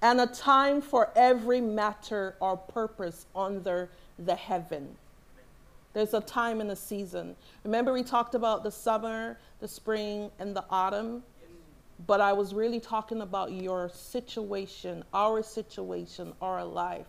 and 0.00 0.20
a 0.20 0.26
time 0.26 0.80
for 0.80 1.10
every 1.16 1.60
matter 1.60 2.36
or 2.38 2.56
purpose 2.56 3.26
under 3.34 3.90
the 4.18 4.36
heaven. 4.36 4.96
There's 5.94 6.14
a 6.14 6.20
time 6.20 6.60
and 6.60 6.70
a 6.70 6.76
season. 6.76 7.34
Remember, 7.64 7.92
we 7.92 8.04
talked 8.04 8.34
about 8.36 8.62
the 8.62 8.70
summer, 8.70 9.38
the 9.60 9.68
spring, 9.68 10.30
and 10.38 10.56
the 10.56 10.64
autumn? 10.70 11.24
But 12.06 12.20
I 12.20 12.32
was 12.32 12.54
really 12.54 12.80
talking 12.80 13.20
about 13.20 13.52
your 13.52 13.88
situation, 13.88 15.04
our 15.12 15.42
situation, 15.42 16.32
our 16.40 16.64
life. 16.64 17.06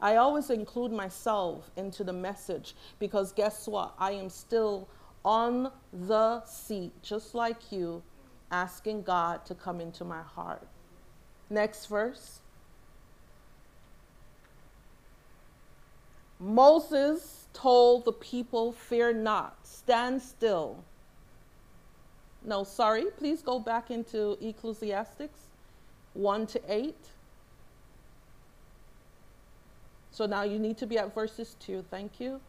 I 0.00 0.16
always 0.16 0.50
include 0.50 0.90
myself 0.90 1.70
into 1.76 2.02
the 2.02 2.12
message 2.12 2.74
because 2.98 3.32
guess 3.32 3.68
what? 3.68 3.94
I 3.98 4.12
am 4.12 4.28
still 4.28 4.88
on 5.24 5.70
the 5.92 6.44
seat, 6.44 6.92
just 7.02 7.36
like 7.36 7.70
you, 7.70 8.02
asking 8.50 9.02
God 9.02 9.46
to 9.46 9.54
come 9.54 9.80
into 9.80 10.04
my 10.04 10.22
heart. 10.22 10.66
Next 11.48 11.86
verse. 11.86 12.40
Moses 16.40 17.46
told 17.52 18.04
the 18.04 18.12
people, 18.12 18.72
Fear 18.72 19.12
not, 19.14 19.56
stand 19.62 20.20
still, 20.20 20.82
No, 22.44 22.64
sorry. 22.64 23.06
Please 23.18 23.40
go 23.40 23.58
back 23.58 23.90
into 23.90 24.36
Ecclesiastics 24.40 25.38
1 26.14 26.46
to 26.48 26.60
8. 26.68 26.94
So 30.10 30.26
now 30.26 30.42
you 30.42 30.58
need 30.58 30.76
to 30.78 30.86
be 30.86 30.98
at 30.98 31.14
verses 31.14 31.56
2. 31.60 31.84
Thank 31.90 32.20
you. 32.20 32.40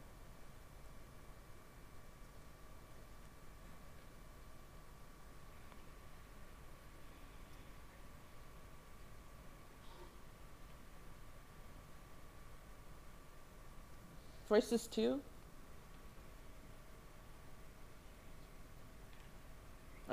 Verses 14.50 14.88
2. 14.88 15.19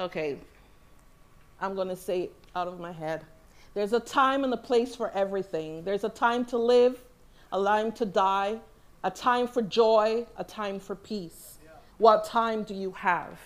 Okay, 0.01 0.39
I'm 1.61 1.75
going 1.75 1.89
to 1.89 1.97
say 1.97 2.23
it 2.23 2.35
out 2.57 2.67
of 2.67 2.81
my 2.81 2.91
head. 2.91 3.23
There's 3.75 3.93
a 3.93 4.01
time 4.01 4.45
and 4.45 4.55
a 4.55 4.57
place 4.57 4.97
for 4.97 5.11
everything. 5.11 5.85
There's 5.85 6.05
a 6.05 6.09
time 6.09 6.47
to 6.47 6.57
live, 6.57 6.99
a 7.53 7.63
time 7.63 7.93
to 7.93 8.07
die, 8.07 8.59
a 9.05 9.11
time 9.11 9.47
for 9.47 9.61
joy, 9.61 10.27
a 10.39 10.43
time 10.43 10.81
for 10.81 10.95
peace. 10.95 11.59
Yeah. 11.63 11.73
What 11.99 12.25
time 12.25 12.63
do 12.63 12.75
you 12.75 12.93
have? 12.93 13.39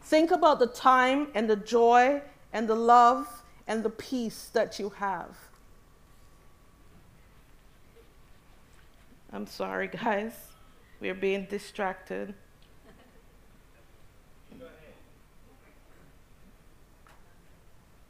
Think 0.00 0.30
about 0.30 0.58
the 0.58 0.68
time 0.68 1.28
and 1.34 1.50
the 1.50 1.56
joy 1.56 2.22
and 2.54 2.66
the 2.66 2.74
love 2.74 3.28
and 3.66 3.82
the 3.82 3.90
peace 3.90 4.48
that 4.54 4.78
you 4.78 4.88
have. 4.88 5.36
I'm 9.34 9.46
sorry, 9.46 9.88
guys. 10.02 10.32
We're 10.98 11.14
being 11.14 11.44
distracted. 11.44 12.34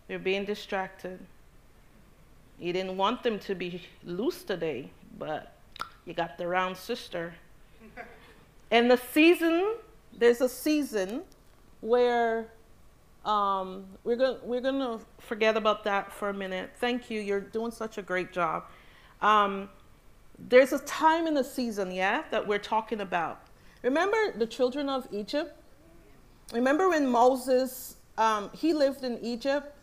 You're 0.08 0.18
being 0.18 0.44
distracted. 0.44 1.18
You 2.58 2.72
didn't 2.72 2.96
want 2.96 3.22
them 3.22 3.38
to 3.40 3.54
be 3.54 3.82
loose 4.04 4.42
today, 4.42 4.90
but 5.18 5.54
you 6.06 6.14
got 6.14 6.38
the 6.38 6.46
round 6.46 6.76
sister. 6.76 7.34
and 8.70 8.90
the 8.90 8.96
season, 9.12 9.74
there's 10.16 10.40
a 10.40 10.48
season 10.48 11.22
where 11.80 12.48
um, 13.24 13.84
we're 14.04 14.16
going 14.16 14.38
we're 14.42 14.60
gonna 14.60 14.98
forget 15.18 15.56
about 15.56 15.84
that 15.84 16.12
for 16.12 16.30
a 16.30 16.34
minute. 16.34 16.70
Thank 16.80 17.10
you. 17.10 17.20
You're 17.20 17.40
doing 17.40 17.70
such 17.70 17.98
a 17.98 18.02
great 18.02 18.32
job. 18.32 18.64
Um, 19.20 19.68
there's 20.48 20.72
a 20.72 20.78
time 20.80 21.26
in 21.26 21.34
the 21.34 21.44
season, 21.44 21.92
yeah, 21.92 22.22
that 22.30 22.46
we're 22.46 22.58
talking 22.58 23.00
about. 23.00 23.42
Remember 23.82 24.32
the 24.36 24.46
children 24.46 24.88
of 24.88 25.06
Egypt? 25.12 25.54
Remember 26.52 26.88
when 26.88 27.06
Moses 27.06 27.96
um, 28.16 28.50
he 28.52 28.72
lived 28.72 29.04
in 29.04 29.18
Egypt 29.22 29.74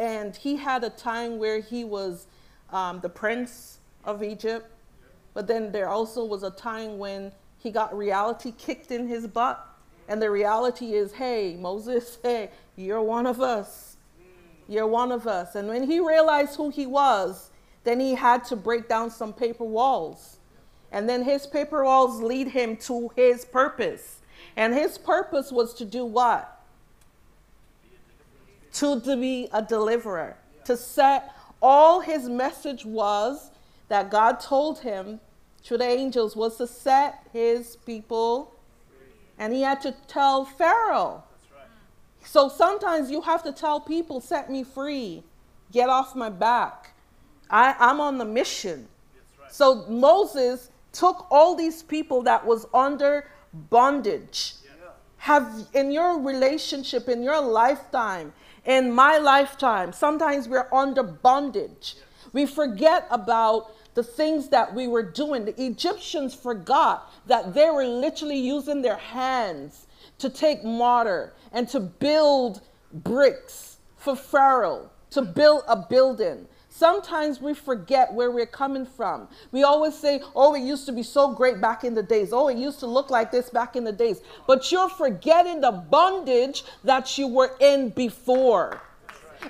and 0.00 0.34
he 0.34 0.56
had 0.56 0.82
a 0.82 0.88
time 0.88 1.38
where 1.38 1.60
he 1.60 1.84
was 1.84 2.26
um, 2.72 3.00
the 3.00 3.08
prince 3.08 3.80
of 4.02 4.22
Egypt, 4.22 4.66
but 5.34 5.46
then 5.46 5.70
there 5.70 5.90
also 5.90 6.24
was 6.24 6.42
a 6.42 6.50
time 6.50 6.98
when 6.98 7.30
he 7.58 7.70
got 7.70 7.96
reality 7.96 8.52
kicked 8.56 8.90
in 8.90 9.06
his 9.06 9.26
butt. 9.26 9.64
And 10.08 10.20
the 10.20 10.30
reality 10.30 10.94
is, 10.94 11.12
hey, 11.12 11.54
Moses, 11.60 12.18
hey, 12.22 12.50
you're 12.76 13.02
one 13.02 13.26
of 13.26 13.42
us. 13.42 13.98
You're 14.68 14.86
one 14.86 15.12
of 15.12 15.26
us. 15.26 15.54
And 15.54 15.68
when 15.68 15.82
he 15.82 16.00
realized 16.00 16.56
who 16.56 16.70
he 16.70 16.86
was, 16.86 17.50
then 17.84 18.00
he 18.00 18.14
had 18.14 18.44
to 18.44 18.56
break 18.56 18.88
down 18.88 19.10
some 19.10 19.34
paper 19.34 19.64
walls. 19.64 20.38
And 20.92 21.08
then 21.08 21.22
his 21.24 21.46
paper 21.46 21.84
walls 21.84 22.22
lead 22.22 22.48
him 22.48 22.76
to 22.78 23.10
his 23.16 23.44
purpose. 23.44 24.20
And 24.56 24.72
his 24.72 24.96
purpose 24.96 25.52
was 25.52 25.74
to 25.74 25.84
do 25.84 26.06
what? 26.06 26.59
To, 28.74 29.00
to 29.00 29.16
be 29.16 29.48
a 29.52 29.62
deliverer, 29.62 30.36
to 30.64 30.76
set 30.76 31.34
all 31.62 32.00
his 32.00 32.28
message 32.28 32.84
was 32.84 33.50
that 33.88 34.10
God 34.10 34.40
told 34.40 34.80
him 34.80 35.20
through 35.62 35.78
the 35.78 35.84
angels 35.84 36.36
was 36.36 36.56
to 36.56 36.66
set 36.66 37.26
his 37.32 37.76
people 37.76 38.54
and 39.38 39.54
he 39.54 39.62
had 39.62 39.80
to 39.80 39.94
tell 40.06 40.44
Pharaoh. 40.44 41.24
Right. 41.52 41.66
So 42.22 42.48
sometimes 42.48 43.10
you 43.10 43.22
have 43.22 43.42
to 43.44 43.52
tell 43.52 43.80
people, 43.80 44.20
set 44.20 44.50
me 44.50 44.62
free, 44.62 45.24
get 45.72 45.88
off 45.88 46.14
my 46.14 46.28
back. 46.28 46.92
I, 47.48 47.74
I'm 47.78 48.00
on 48.00 48.18
the 48.18 48.24
mission. 48.24 48.86
Right. 49.40 49.52
So 49.52 49.86
Moses 49.88 50.70
took 50.92 51.26
all 51.30 51.56
these 51.56 51.82
people 51.82 52.22
that 52.22 52.44
was 52.44 52.66
under 52.74 53.30
bondage. 53.70 54.54
Yeah. 54.62 54.90
Have 55.16 55.68
in 55.72 55.90
your 55.90 56.20
relationship, 56.20 57.08
in 57.08 57.22
your 57.22 57.40
lifetime, 57.40 58.34
in 58.64 58.92
my 58.92 59.18
lifetime. 59.18 59.92
Sometimes 59.92 60.48
we're 60.48 60.68
under 60.72 61.02
bondage. 61.02 61.96
We 62.32 62.46
forget 62.46 63.06
about 63.10 63.74
the 63.94 64.02
things 64.02 64.48
that 64.48 64.74
we 64.74 64.86
were 64.86 65.02
doing. 65.02 65.44
The 65.44 65.62
Egyptians 65.62 66.34
forgot 66.34 67.12
that 67.26 67.54
they 67.54 67.70
were 67.70 67.84
literally 67.84 68.38
using 68.38 68.82
their 68.82 68.96
hands 68.96 69.86
to 70.18 70.30
take 70.30 70.62
mortar 70.62 71.32
and 71.52 71.68
to 71.68 71.80
build 71.80 72.60
bricks 72.92 73.78
for 73.96 74.16
Pharaoh, 74.16 74.90
to 75.10 75.22
build 75.22 75.62
a 75.66 75.76
building. 75.76 76.46
Sometimes 76.80 77.42
we 77.42 77.52
forget 77.52 78.10
where 78.10 78.30
we're 78.30 78.46
coming 78.46 78.86
from. 78.86 79.28
We 79.52 79.64
always 79.64 79.94
say, 79.94 80.22
oh, 80.34 80.54
it 80.54 80.62
used 80.62 80.86
to 80.86 80.92
be 80.92 81.02
so 81.02 81.34
great 81.34 81.60
back 81.60 81.84
in 81.84 81.92
the 81.92 82.02
days. 82.02 82.32
Oh, 82.32 82.48
it 82.48 82.56
used 82.56 82.80
to 82.80 82.86
look 82.86 83.10
like 83.10 83.30
this 83.30 83.50
back 83.50 83.76
in 83.76 83.84
the 83.84 83.92
days. 83.92 84.22
But 84.46 84.72
you're 84.72 84.88
forgetting 84.88 85.60
the 85.60 85.72
bondage 85.72 86.64
that 86.84 87.18
you 87.18 87.28
were 87.28 87.54
in 87.60 87.90
before. 87.90 88.80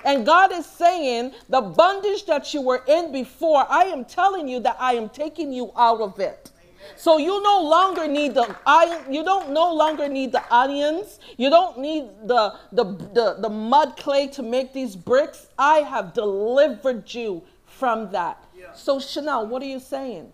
And 0.03 0.25
God 0.25 0.51
is 0.51 0.65
saying, 0.65 1.31
the 1.47 1.61
bondage 1.61 2.25
that 2.25 2.53
you 2.53 2.63
were 2.63 2.83
in 2.85 3.13
before, 3.13 3.65
I 3.69 3.83
am 3.83 4.03
telling 4.03 4.49
you 4.49 4.59
that 4.59 4.75
I 4.77 4.95
am 4.95 5.07
taking 5.07 5.53
you 5.53 5.71
out 5.77 6.01
of 6.01 6.19
it. 6.19 6.51
So 6.95 7.17
you 7.17 7.41
no 7.41 7.61
longer 7.61 8.07
need 8.07 8.33
the 8.35 8.55
iron, 8.65 9.11
you 9.11 9.23
don't 9.23 9.51
no 9.51 9.73
longer 9.73 10.07
need 10.07 10.31
the 10.31 10.43
onions. 10.53 11.19
You 11.37 11.49
don't 11.49 11.79
need 11.79 12.09
the, 12.25 12.55
the, 12.71 12.83
the, 12.83 13.35
the 13.39 13.49
mud 13.49 13.97
clay 13.97 14.27
to 14.27 14.43
make 14.43 14.73
these 14.73 14.95
bricks. 14.95 15.47
I 15.57 15.79
have 15.79 16.13
delivered 16.13 17.13
you 17.13 17.43
from 17.65 18.11
that. 18.11 18.43
Yeah. 18.55 18.73
So 18.73 18.99
Shurnell, 18.99 19.47
what 19.47 19.61
are 19.61 19.67
you 19.67 19.79
saying? 19.79 20.31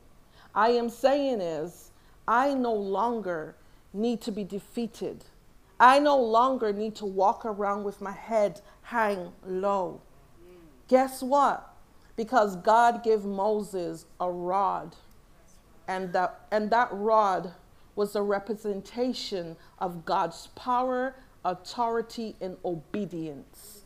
I 0.54 0.70
am 0.70 0.90
saying 0.90 1.42
is 1.42 1.92
I 2.28 2.54
no 2.54 2.74
longer 2.74 3.56
need 3.94 4.22
to 4.22 4.32
be 4.32 4.44
defeated. 4.44 5.24
I 5.80 6.00
no 6.00 6.18
longer 6.18 6.74
need 6.74 6.96
to 6.96 7.06
walk 7.06 7.46
around 7.46 7.84
with 7.84 8.02
my 8.02 8.12
head 8.12 8.62
hang 8.82 9.32
low. 9.46 10.02
Mm. 10.44 10.56
Guess 10.88 11.22
what? 11.22 11.76
Because 12.16 12.56
God 12.56 13.04
gave 13.04 13.24
Moses 13.24 14.06
a 14.20 14.30
rod 14.30 14.96
and 15.88 16.14
that, 16.14 16.42
and 16.52 16.70
that 16.72 16.90
rod 16.92 17.54
was 17.96 18.16
a 18.16 18.22
representation 18.22 19.58
of 19.80 20.06
God's 20.06 20.48
power, 20.56 21.16
authority, 21.44 22.36
and 22.42 22.58
obedience. 22.64 23.84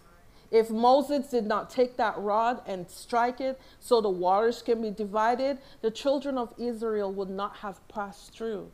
If 0.51 0.69
Moses 0.69 1.27
did 1.27 1.45
not 1.45 1.69
take 1.69 1.95
that 1.95 2.17
rod 2.17 2.61
and 2.65 2.89
strike 2.89 3.39
it 3.39 3.59
so 3.79 4.01
the 4.01 4.09
waters 4.09 4.61
can 4.61 4.81
be 4.81 4.91
divided, 4.91 5.59
the 5.81 5.91
children 5.91 6.37
of 6.37 6.53
Israel 6.57 7.11
would 7.13 7.29
not 7.29 7.57
have 7.57 7.87
passed 7.87 8.33
through. 8.33 8.69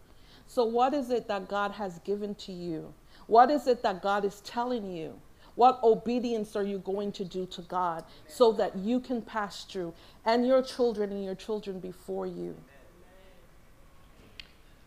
So, 0.47 0.65
what 0.65 0.95
is 0.95 1.11
it 1.11 1.27
that 1.27 1.47
God 1.47 1.71
has 1.73 1.99
given 1.99 2.33
to 2.35 2.51
you? 2.51 2.93
What 3.27 3.51
is 3.51 3.67
it 3.67 3.83
that 3.83 4.01
God 4.01 4.25
is 4.25 4.41
telling 4.41 4.89
you? 4.89 5.19
What 5.53 5.79
obedience 5.83 6.55
are 6.55 6.63
you 6.63 6.79
going 6.79 7.11
to 7.13 7.25
do 7.25 7.45
to 7.47 7.61
God 7.63 8.05
so 8.27 8.51
that 8.53 8.75
you 8.75 8.99
can 8.99 9.21
pass 9.21 9.63
through 9.63 9.93
and 10.25 10.47
your 10.47 10.61
children 10.61 11.11
and 11.11 11.23
your 11.23 11.35
children 11.35 11.79
before 11.79 12.25
you? 12.25 12.55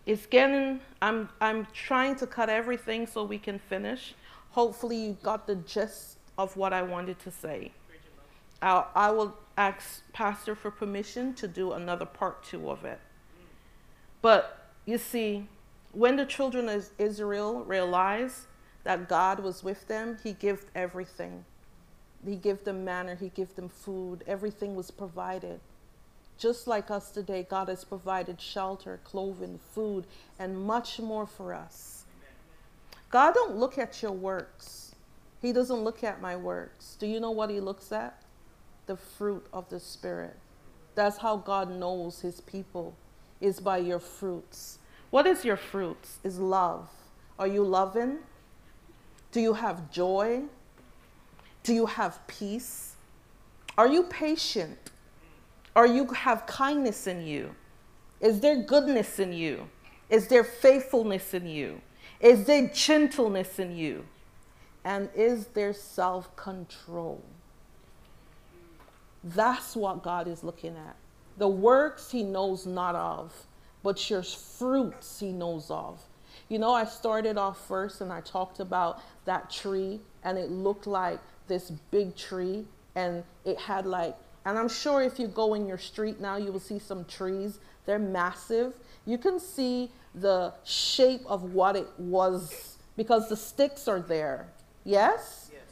It's 0.06 0.26
getting, 0.26 0.80
I'm, 1.02 1.28
I'm 1.40 1.66
trying 1.72 2.16
to 2.16 2.26
cut 2.26 2.48
everything 2.48 3.06
so 3.06 3.24
we 3.24 3.38
can 3.38 3.58
finish. 3.58 4.14
Hopefully, 4.50 4.96
you 4.96 5.16
got 5.22 5.46
the 5.46 5.56
gist 5.56 6.18
of 6.38 6.56
what 6.56 6.72
I 6.72 6.82
wanted 6.82 7.18
to 7.20 7.30
say. 7.30 7.70
I'll, 8.62 8.88
I 8.94 9.10
will 9.10 9.36
ask 9.56 10.02
Pastor 10.12 10.54
for 10.54 10.70
permission 10.70 11.34
to 11.34 11.48
do 11.48 11.72
another 11.72 12.06
part 12.06 12.42
two 12.42 12.70
of 12.70 12.84
it. 12.84 12.98
But 14.22 14.66
you 14.86 14.98
see, 14.98 15.46
when 15.92 16.16
the 16.16 16.26
children 16.26 16.68
of 16.68 16.88
Israel 16.98 17.64
realized 17.64 18.46
that 18.84 19.08
God 19.08 19.40
was 19.40 19.62
with 19.62 19.86
them, 19.88 20.18
He 20.22 20.32
gave 20.32 20.64
everything. 20.74 21.44
He 22.24 22.36
gave 22.36 22.64
them 22.64 22.84
manna, 22.84 23.14
He 23.14 23.28
gave 23.28 23.54
them 23.54 23.68
food, 23.68 24.24
everything 24.26 24.74
was 24.74 24.90
provided. 24.90 25.60
Just 26.40 26.66
like 26.66 26.90
us 26.90 27.10
today, 27.10 27.46
God 27.48 27.68
has 27.68 27.84
provided 27.84 28.40
shelter, 28.40 28.98
clothing, 29.04 29.60
food, 29.74 30.06
and 30.38 30.58
much 30.58 30.98
more 30.98 31.26
for 31.26 31.52
us. 31.52 32.06
God 33.10 33.34
don't 33.34 33.56
look 33.56 33.76
at 33.76 34.00
your 34.00 34.12
works. 34.12 34.94
He 35.42 35.52
doesn't 35.52 35.84
look 35.84 36.02
at 36.02 36.22
my 36.22 36.36
works. 36.36 36.96
Do 36.98 37.06
you 37.06 37.20
know 37.20 37.30
what 37.30 37.50
he 37.50 37.60
looks 37.60 37.92
at? 37.92 38.22
The 38.86 38.96
fruit 38.96 39.46
of 39.52 39.68
the 39.68 39.78
spirit. 39.78 40.34
That's 40.94 41.18
how 41.18 41.36
God 41.36 41.70
knows 41.70 42.22
his 42.22 42.40
people 42.40 42.96
is 43.42 43.60
by 43.60 43.76
your 43.76 43.98
fruits. 43.98 44.78
What 45.10 45.26
is 45.26 45.44
your 45.44 45.58
fruits? 45.58 46.20
Is 46.24 46.38
love. 46.38 46.88
Are 47.38 47.48
you 47.48 47.64
loving? 47.64 48.18
Do 49.30 49.40
you 49.40 49.52
have 49.52 49.90
joy? 49.90 50.44
Do 51.64 51.74
you 51.74 51.84
have 51.84 52.26
peace? 52.26 52.94
Are 53.76 53.88
you 53.88 54.04
patient? 54.04 54.90
Are 55.74 55.86
you 55.86 56.06
have 56.08 56.46
kindness 56.46 57.06
in 57.06 57.26
you? 57.26 57.54
Is 58.20 58.40
there 58.40 58.56
goodness 58.56 59.18
in 59.18 59.32
you? 59.32 59.68
Is 60.08 60.28
there 60.28 60.44
faithfulness 60.44 61.32
in 61.34 61.46
you? 61.46 61.80
Is 62.20 62.44
there 62.44 62.68
gentleness 62.68 63.58
in 63.58 63.76
you? 63.76 64.04
And 64.84 65.08
is 65.14 65.46
there 65.48 65.72
self 65.72 66.34
control? 66.36 67.22
That's 69.22 69.76
what 69.76 70.02
God 70.02 70.26
is 70.26 70.42
looking 70.42 70.76
at. 70.76 70.96
The 71.36 71.48
works 71.48 72.10
he 72.10 72.22
knows 72.22 72.66
not 72.66 72.94
of, 72.94 73.32
but 73.82 74.10
your 74.10 74.22
fruits 74.22 75.20
he 75.20 75.32
knows 75.32 75.70
of. 75.70 76.00
You 76.48 76.58
know, 76.58 76.72
I 76.72 76.84
started 76.84 77.38
off 77.38 77.66
first 77.66 78.00
and 78.00 78.12
I 78.12 78.20
talked 78.22 78.60
about 78.60 79.00
that 79.24 79.50
tree, 79.50 80.00
and 80.24 80.36
it 80.38 80.50
looked 80.50 80.86
like 80.86 81.20
this 81.46 81.70
big 81.90 82.16
tree, 82.16 82.66
and 82.94 83.22
it 83.44 83.58
had 83.58 83.86
like, 83.86 84.16
and 84.44 84.58
I'm 84.58 84.68
sure 84.68 85.02
if 85.02 85.18
you 85.18 85.28
go 85.28 85.54
in 85.54 85.66
your 85.66 85.78
street 85.78 86.20
now, 86.20 86.36
you 86.36 86.52
will 86.52 86.60
see 86.60 86.78
some 86.78 87.04
trees. 87.04 87.58
They're 87.86 87.98
massive. 87.98 88.74
You 89.06 89.18
can 89.18 89.38
see 89.38 89.90
the 90.14 90.54
shape 90.64 91.22
of 91.26 91.54
what 91.54 91.76
it 91.76 91.88
was 91.98 92.78
because 92.96 93.28
the 93.28 93.36
sticks 93.36 93.86
are 93.88 94.00
there. 94.00 94.48
Yes? 94.84 95.50
yes. 95.52 95.62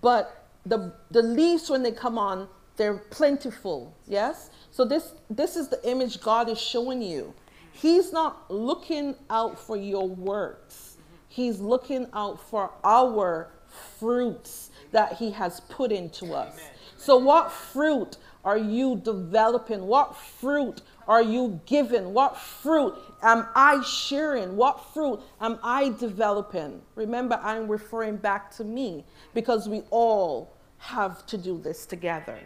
But 0.00 0.46
the, 0.66 0.92
the 1.10 1.22
leaves, 1.22 1.70
when 1.70 1.82
they 1.82 1.92
come 1.92 2.18
on, 2.18 2.48
they're 2.76 2.98
plentiful. 2.98 3.94
Yes? 4.06 4.50
So 4.70 4.84
this, 4.84 5.14
this 5.30 5.56
is 5.56 5.68
the 5.68 5.80
image 5.88 6.20
God 6.20 6.48
is 6.48 6.60
showing 6.60 7.02
you. 7.02 7.34
He's 7.72 8.12
not 8.12 8.50
looking 8.50 9.14
out 9.30 9.58
for 9.58 9.76
your 9.76 10.08
works. 10.08 10.96
He's 11.28 11.60
looking 11.60 12.06
out 12.12 12.40
for 12.40 12.70
our 12.82 13.50
fruits 13.98 14.70
that 14.92 15.14
he 15.14 15.30
has 15.30 15.60
put 15.60 15.92
into 15.92 16.34
us. 16.34 16.58
So 16.98 17.16
what 17.16 17.52
fruit 17.52 18.16
are 18.44 18.58
you 18.58 19.00
developing? 19.02 19.86
What 19.86 20.16
fruit 20.16 20.82
are 21.06 21.22
you 21.22 21.60
giving? 21.64 22.12
What 22.12 22.36
fruit 22.36 22.94
am 23.22 23.46
I 23.54 23.82
sharing? 23.82 24.56
What 24.56 24.84
fruit 24.92 25.20
am 25.40 25.58
I 25.62 25.90
developing? 25.90 26.82
Remember, 26.96 27.40
I'm 27.42 27.68
referring 27.68 28.16
back 28.16 28.50
to 28.56 28.64
me 28.64 29.04
because 29.32 29.68
we 29.68 29.82
all 29.90 30.52
have 30.78 31.24
to 31.26 31.38
do 31.38 31.58
this 31.58 31.86
together. 31.86 32.38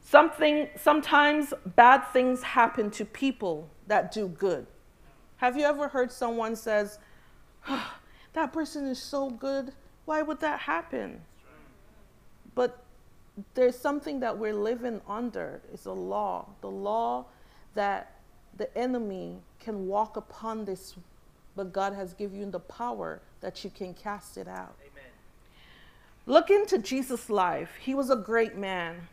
Something, 0.00 0.68
sometimes 0.76 1.54
bad 1.76 2.00
things 2.12 2.42
happen 2.42 2.90
to 2.90 3.04
people 3.04 3.70
that 3.86 4.10
do 4.10 4.26
good. 4.26 4.66
Have 5.36 5.56
you 5.56 5.64
ever 5.64 5.86
heard 5.86 6.10
someone 6.10 6.56
says, 6.56 6.98
oh, 7.68 7.94
that 8.32 8.52
person 8.52 8.86
is 8.88 9.00
so 9.00 9.30
good, 9.30 9.72
why 10.04 10.22
would 10.22 10.40
that 10.40 10.60
happen? 10.60 11.22
But 12.60 12.76
there's 13.54 13.74
something 13.74 14.20
that 14.20 14.36
we're 14.36 14.52
living 14.52 15.00
under. 15.08 15.62
It's 15.72 15.86
a 15.86 15.92
law. 15.92 16.44
The 16.60 16.68
law 16.68 17.24
that 17.74 18.12
the 18.54 18.76
enemy 18.76 19.38
can 19.60 19.86
walk 19.86 20.18
upon 20.18 20.66
this, 20.66 20.94
but 21.56 21.72
God 21.72 21.94
has 21.94 22.12
given 22.12 22.38
you 22.38 22.50
the 22.50 22.60
power 22.60 23.22
that 23.40 23.64
you 23.64 23.70
can 23.70 23.94
cast 23.94 24.36
it 24.36 24.46
out. 24.46 24.76
Amen. 24.82 25.10
Look 26.26 26.50
into 26.50 26.76
Jesus' 26.76 27.30
life. 27.30 27.70
He 27.80 27.94
was 27.94 28.10
a 28.10 28.16
great 28.16 28.58
man. 28.58 29.08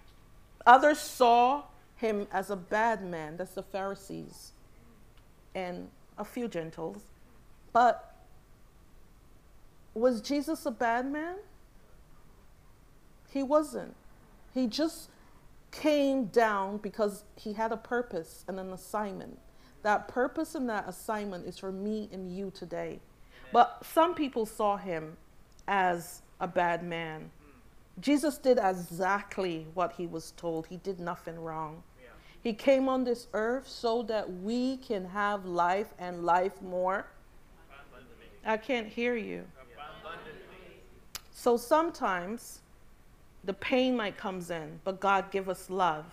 Others 0.66 1.00
saw 1.00 1.64
him 1.96 2.28
as 2.34 2.50
a 2.50 2.58
bad 2.58 3.02
man. 3.02 3.38
That's 3.38 3.54
the 3.54 3.64
Pharisees 3.64 4.52
and 5.56 5.88
a 6.18 6.26
few 6.26 6.50
Gentiles. 6.50 7.02
But 7.72 8.14
was 9.94 10.20
Jesus 10.20 10.66
a 10.66 10.72
bad 10.72 11.10
man? 11.10 11.38
He 13.32 13.44
wasn't. 13.44 13.96
He 14.54 14.68
just 14.68 15.10
came 15.72 16.26
down 16.26 16.78
because 16.78 17.24
he 17.36 17.54
had 17.54 17.72
a 17.72 17.78
purpose 17.78 18.44
and 18.48 18.60
an 18.60 18.72
assignment. 18.72 19.38
That 19.84 20.08
purpose 20.08 20.56
and 20.56 20.70
that 20.70 20.88
assignment 20.88 21.46
is 21.46 21.58
for 21.58 21.72
me 21.72 22.10
and 22.12 22.36
you 22.36 22.52
today. 22.52 23.00
But 23.54 23.84
some 23.86 24.16
people 24.16 24.46
saw 24.46 24.78
him 24.78 25.18
as 25.68 26.22
a 26.40 26.48
bad 26.48 26.84
man. 26.84 27.30
Jesus 28.00 28.38
did 28.38 28.60
exactly 28.62 29.68
what 29.74 29.94
he 29.94 30.06
was 30.06 30.32
told. 30.38 30.68
He 30.68 30.78
did 30.78 31.00
nothing 31.00 31.40
wrong. 31.40 31.84
Yeah. 32.02 32.10
He 32.42 32.54
came 32.54 32.88
on 32.90 33.04
this 33.04 33.28
earth 33.34 33.68
so 33.68 34.04
that 34.04 34.32
we 34.42 34.78
can 34.78 35.06
have 35.06 35.46
life 35.46 35.94
and 35.98 36.24
life 36.24 36.62
more. 36.62 37.08
I 38.46 38.58
can't 38.58 38.88
hear 38.88 39.16
you. 39.16 39.46
So 41.32 41.58
sometimes 41.58 42.62
the 43.48 43.54
pain 43.54 43.96
might 43.96 44.18
comes 44.18 44.52
in, 44.52 44.82
but 44.84 45.00
God 45.00 45.32
give 45.32 45.48
us 45.48 45.70
love. 45.70 46.06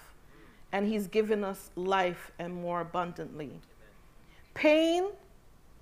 And 0.73 0.87
he's 0.87 1.09
given 1.09 1.45
us 1.45 1.71
life 1.77 2.31
and 2.39 2.55
more 2.55 2.81
abundantly. 2.81 3.51
Pain, 4.55 5.07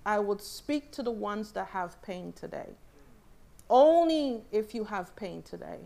I 0.05 0.19
would 0.19 0.41
speak 0.41 0.91
to 0.93 1.03
the 1.03 1.11
ones 1.11 1.53
that 1.53 1.69
have 1.69 2.01
pain 2.03 2.33
today. 2.33 2.71
Only 3.69 4.41
if 4.51 4.75
you 4.75 4.85
have 4.85 5.15
pain 5.15 5.43
today. 5.43 5.79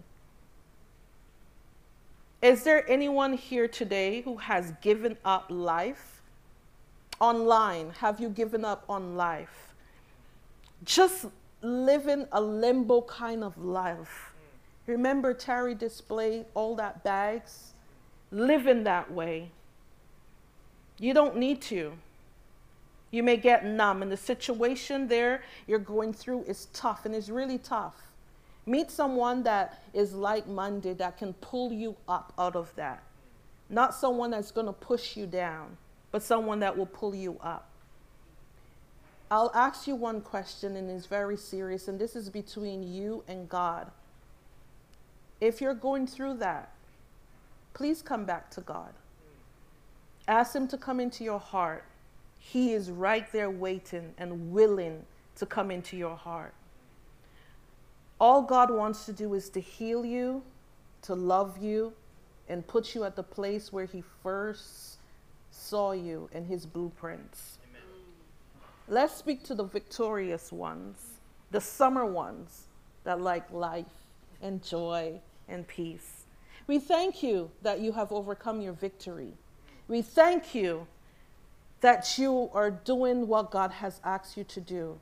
Is 2.42 2.62
there 2.62 2.88
anyone 2.88 3.32
here 3.32 3.66
today 3.66 4.20
who 4.20 4.36
has 4.36 4.72
given 4.82 5.16
up 5.24 5.46
life? 5.48 6.22
Online, 7.18 7.90
have 7.98 8.20
you 8.20 8.28
given 8.28 8.64
up 8.64 8.84
on 8.88 9.16
life? 9.16 9.74
Just 10.84 11.26
living 11.60 12.26
a 12.30 12.40
limbo 12.40 13.02
kind 13.02 13.42
of 13.42 13.58
life. 13.58 14.32
Remember, 14.86 15.34
Terry 15.34 15.74
displayed 15.74 16.46
all 16.54 16.76
that 16.76 17.02
bags? 17.02 17.72
Live 18.30 18.66
in 18.66 18.84
that 18.84 19.12
way. 19.12 19.50
You 20.98 21.12
don't 21.12 21.36
need 21.36 21.60
to. 21.62 21.92
You 23.10 23.22
may 23.22 23.36
get 23.36 23.64
numb, 23.64 24.02
and 24.02 24.10
the 24.10 24.16
situation 24.16 25.08
there 25.08 25.42
you're 25.66 25.78
going 25.78 26.12
through 26.12 26.44
is 26.44 26.66
tough, 26.72 27.04
and 27.04 27.14
it's 27.14 27.28
really 27.28 27.58
tough. 27.58 27.94
Meet 28.66 28.90
someone 28.90 29.44
that 29.44 29.82
is 29.94 30.12
like 30.12 30.46
minded 30.46 30.98
that 30.98 31.18
can 31.18 31.32
pull 31.34 31.72
you 31.72 31.96
up 32.08 32.32
out 32.38 32.56
of 32.56 32.74
that. 32.76 33.02
Not 33.70 33.94
someone 33.94 34.30
that's 34.30 34.50
going 34.50 34.66
to 34.66 34.72
push 34.72 35.16
you 35.16 35.26
down, 35.26 35.76
but 36.10 36.22
someone 36.22 36.60
that 36.60 36.76
will 36.76 36.86
pull 36.86 37.14
you 37.14 37.38
up. 37.40 37.68
I'll 39.30 39.52
ask 39.54 39.86
you 39.86 39.94
one 39.94 40.20
question, 40.20 40.76
and 40.76 40.90
it's 40.90 41.06
very 41.06 41.36
serious, 41.36 41.88
and 41.88 41.98
this 41.98 42.16
is 42.16 42.28
between 42.28 42.82
you 42.82 43.24
and 43.28 43.48
God. 43.48 43.90
If 45.40 45.60
you're 45.60 45.74
going 45.74 46.06
through 46.06 46.34
that, 46.38 46.72
please 47.74 48.00
come 48.00 48.24
back 48.24 48.50
to 48.52 48.60
God. 48.62 48.92
Ask 50.26 50.54
Him 50.54 50.66
to 50.68 50.78
come 50.78 50.98
into 50.98 51.24
your 51.24 51.38
heart. 51.38 51.84
He 52.38 52.72
is 52.72 52.90
right 52.90 53.30
there 53.32 53.50
waiting 53.50 54.14
and 54.18 54.52
willing 54.52 55.04
to 55.36 55.46
come 55.46 55.70
into 55.70 55.96
your 55.96 56.16
heart. 56.16 56.54
All 58.18 58.42
God 58.42 58.70
wants 58.70 59.04
to 59.06 59.12
do 59.12 59.34
is 59.34 59.50
to 59.50 59.60
heal 59.60 60.04
you, 60.04 60.42
to 61.02 61.14
love 61.14 61.58
you, 61.58 61.92
and 62.48 62.66
put 62.66 62.94
you 62.94 63.04
at 63.04 63.14
the 63.14 63.22
place 63.22 63.72
where 63.72 63.84
He 63.84 64.02
first 64.22 64.96
saw 65.50 65.92
you 65.92 66.30
in 66.32 66.46
His 66.46 66.64
blueprints. 66.64 67.58
Amen. 67.68 67.82
Let's 68.88 69.14
speak 69.14 69.42
to 69.44 69.54
the 69.54 69.64
victorious 69.64 70.50
ones, 70.50 71.18
the 71.50 71.60
summer 71.60 72.06
ones 72.06 72.68
that 73.04 73.20
like 73.20 73.52
life 73.52 73.84
and 74.40 74.62
joy 74.62 75.20
and 75.48 75.66
peace. 75.66 76.24
We 76.66 76.78
thank 76.78 77.22
you 77.22 77.50
that 77.62 77.80
you 77.80 77.92
have 77.92 78.12
overcome 78.12 78.60
your 78.60 78.72
victory. 78.72 79.34
We 79.88 80.02
thank 80.02 80.54
you 80.54 80.86
that 81.80 82.18
you 82.18 82.50
are 82.52 82.70
doing 82.70 83.28
what 83.28 83.50
God 83.50 83.70
has 83.70 84.00
asked 84.04 84.36
you 84.36 84.44
to 84.44 84.60
do. 84.60 84.98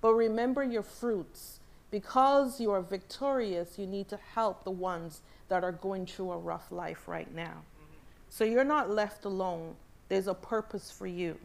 But 0.00 0.14
remember 0.14 0.62
your 0.62 0.82
fruits 0.82 1.60
because 1.90 2.60
you 2.60 2.72
are 2.72 2.82
victorious, 2.82 3.78
you 3.78 3.86
need 3.86 4.08
to 4.08 4.18
help 4.34 4.64
the 4.64 4.70
ones 4.70 5.20
that 5.48 5.62
are 5.62 5.70
going 5.70 6.06
through 6.06 6.32
a 6.32 6.36
rough 6.36 6.72
life 6.72 7.06
right 7.06 7.32
now. 7.32 7.62
So 8.28 8.42
you're 8.42 8.64
not 8.64 8.90
left 8.90 9.24
alone. 9.24 9.76
There's 10.08 10.26
a 10.26 10.34
purpose 10.34 10.90
for 10.90 11.06
you. 11.06 11.38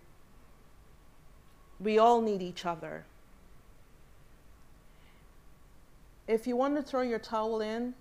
We 1.80 2.00
all 2.00 2.20
need 2.20 2.42
each 2.42 2.66
other. 2.66 3.06
If 6.28 6.48
you 6.48 6.56
want 6.56 6.76
to 6.78 6.82
throw 6.82 7.04
your 7.04 7.20
towel 7.20 7.62
in, 7.62 7.94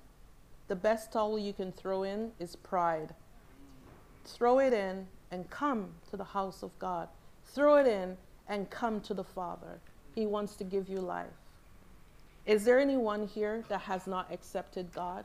the 0.69 0.77
best 0.77 1.13
towel 1.13 1.39
you 1.39 1.53
can 1.53 1.73
throw 1.73 2.03
in 2.03 2.31
is 2.39 2.55
pride. 2.57 3.15
Throw 4.25 4.59
it 4.59 4.73
in 4.73 5.07
and 5.31 5.49
come 5.51 5.91
to 6.11 6.17
the 6.17 6.25
house 6.25 6.63
of 6.63 6.79
God. 6.79 7.09
Throw 7.47 7.77
it 7.77 7.87
in 7.87 8.17
and 8.47 8.69
come 8.71 9.01
to 9.01 9.15
the 9.15 9.25
Father. 9.25 9.81
He 10.15 10.27
wants 10.27 10.57
to 10.57 10.65
give 10.65 10.89
you 10.89 11.01
life. 11.01 11.27
Is 12.47 12.65
there 12.65 12.79
anyone 12.79 13.27
here 13.27 13.65
that 13.69 13.81
has 13.83 14.07
not 14.07 14.33
accepted 14.33 14.93
God? 14.95 15.25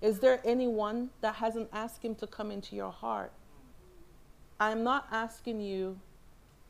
Is 0.00 0.18
there 0.18 0.40
anyone 0.44 1.10
that 1.20 1.36
hasn't 1.36 1.68
asked 1.72 2.02
Him 2.02 2.14
to 2.16 2.26
come 2.26 2.50
into 2.50 2.74
your 2.74 2.90
heart? 2.90 3.32
I'm 4.58 4.82
not 4.82 5.06
asking 5.10 5.60
you 5.60 5.98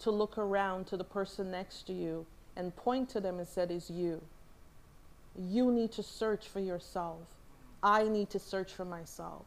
to 0.00 0.10
look 0.10 0.38
around 0.38 0.86
to 0.88 0.96
the 0.96 1.04
person 1.04 1.50
next 1.50 1.86
to 1.86 1.92
you 1.92 2.26
and 2.56 2.74
point 2.74 3.08
to 3.10 3.20
them 3.20 3.38
and 3.38 3.46
said, 3.46 3.70
It's 3.70 3.90
you. 3.90 4.22
You 5.36 5.72
need 5.72 5.92
to 5.92 6.02
search 6.02 6.48
for 6.48 6.60
yourself. 6.60 7.18
I 7.82 8.04
need 8.04 8.30
to 8.30 8.38
search 8.38 8.72
for 8.72 8.84
myself. 8.84 9.46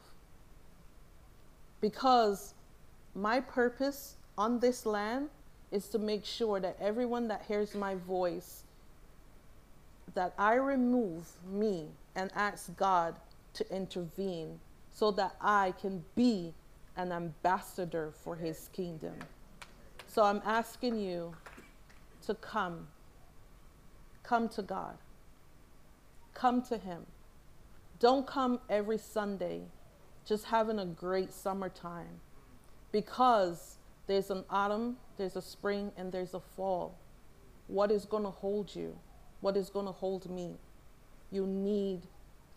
Because 1.81 2.53
my 3.13 3.39
purpose 3.39 4.15
on 4.37 4.59
this 4.59 4.85
land 4.85 5.29
is 5.71 5.87
to 5.89 5.99
make 5.99 6.25
sure 6.25 6.59
that 6.59 6.77
everyone 6.79 7.27
that 7.29 7.43
hears 7.47 7.73
my 7.75 7.95
voice 7.95 8.63
that 10.13 10.33
I 10.37 10.55
remove 10.55 11.27
me 11.51 11.87
and 12.15 12.31
ask 12.35 12.75
God 12.77 13.15
to 13.53 13.75
intervene 13.75 14.59
so 14.91 15.11
that 15.11 15.35
I 15.41 15.73
can 15.79 16.03
be 16.15 16.53
an 16.97 17.11
ambassador 17.11 18.13
for 18.23 18.35
his 18.35 18.69
kingdom. 18.71 19.15
So 20.07 20.23
I'm 20.23 20.41
asking 20.45 20.99
you 20.99 21.35
to 22.25 22.33
come. 22.35 22.87
Come 24.23 24.47
to 24.49 24.61
God. 24.61 24.97
Come 26.33 26.61
to 26.63 26.77
him. 26.77 27.05
Don't 27.99 28.27
come 28.27 28.59
every 28.69 28.97
Sunday 28.97 29.61
just 30.25 30.45
having 30.45 30.79
a 30.79 30.85
great 30.85 31.31
summertime 31.31 32.19
because 32.91 33.77
there's 34.07 34.29
an 34.31 34.43
autumn, 34.49 34.97
there's 35.17 35.35
a 35.35 35.41
spring, 35.41 35.91
and 35.97 36.11
there's 36.11 36.33
a 36.33 36.39
fall. 36.39 36.97
What 37.67 37.91
is 37.91 38.05
going 38.05 38.23
to 38.23 38.29
hold 38.29 38.75
you? 38.75 38.97
What 39.41 39.57
is 39.57 39.69
going 39.69 39.85
to 39.85 39.91
hold 39.91 40.29
me? 40.29 40.55
You 41.31 41.47
need 41.47 42.01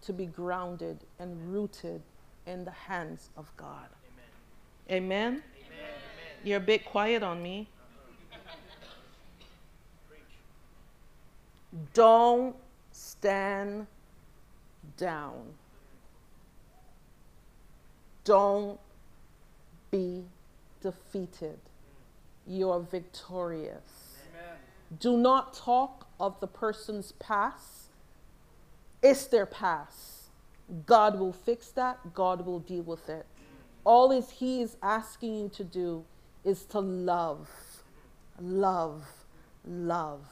to 0.03 0.13
be 0.13 0.27
grounded 0.27 0.99
and 1.19 1.53
rooted 1.53 2.03
in 2.47 2.65
the 2.65 2.71
hands 2.71 3.31
of 3.37 3.51
God. 3.57 3.89
Amen? 4.91 5.03
Amen? 5.03 5.27
Amen. 5.27 5.43
You're 6.45 6.59
a 6.59 6.61
bit 6.61 6.85
quiet 6.85 7.23
on 7.23 7.43
me. 7.43 7.69
Don't 11.93 12.57
stand 12.93 13.87
down. 14.99 15.55
Don't 18.25 18.79
be 19.91 20.25
defeated. 20.83 21.59
You're 22.47 22.81
victorious. 22.81 24.19
Amen. 24.35 24.57
Do 25.01 25.17
not 25.17 25.55
talk 25.55 26.07
of 26.21 26.39
the 26.41 26.47
person's 26.47 27.13
past. 27.13 27.91
It's 29.03 29.27
their 29.27 29.47
past. 29.47 30.25
God 30.85 31.19
will 31.19 31.33
fix 31.33 31.69
that. 31.69 32.13
God 32.13 32.45
will 32.45 32.61
deal 32.61 32.83
with 32.83 33.09
it. 33.09 33.25
All 33.85 34.13
is 34.13 34.29
He 34.29 34.61
is 34.61 34.77
asking 34.83 35.35
you 35.35 35.49
to 35.51 35.65
do 35.65 36.05
is 36.45 36.65
to 36.67 36.81
love, 36.81 37.49
love, 38.41 39.05
love, 39.67 40.27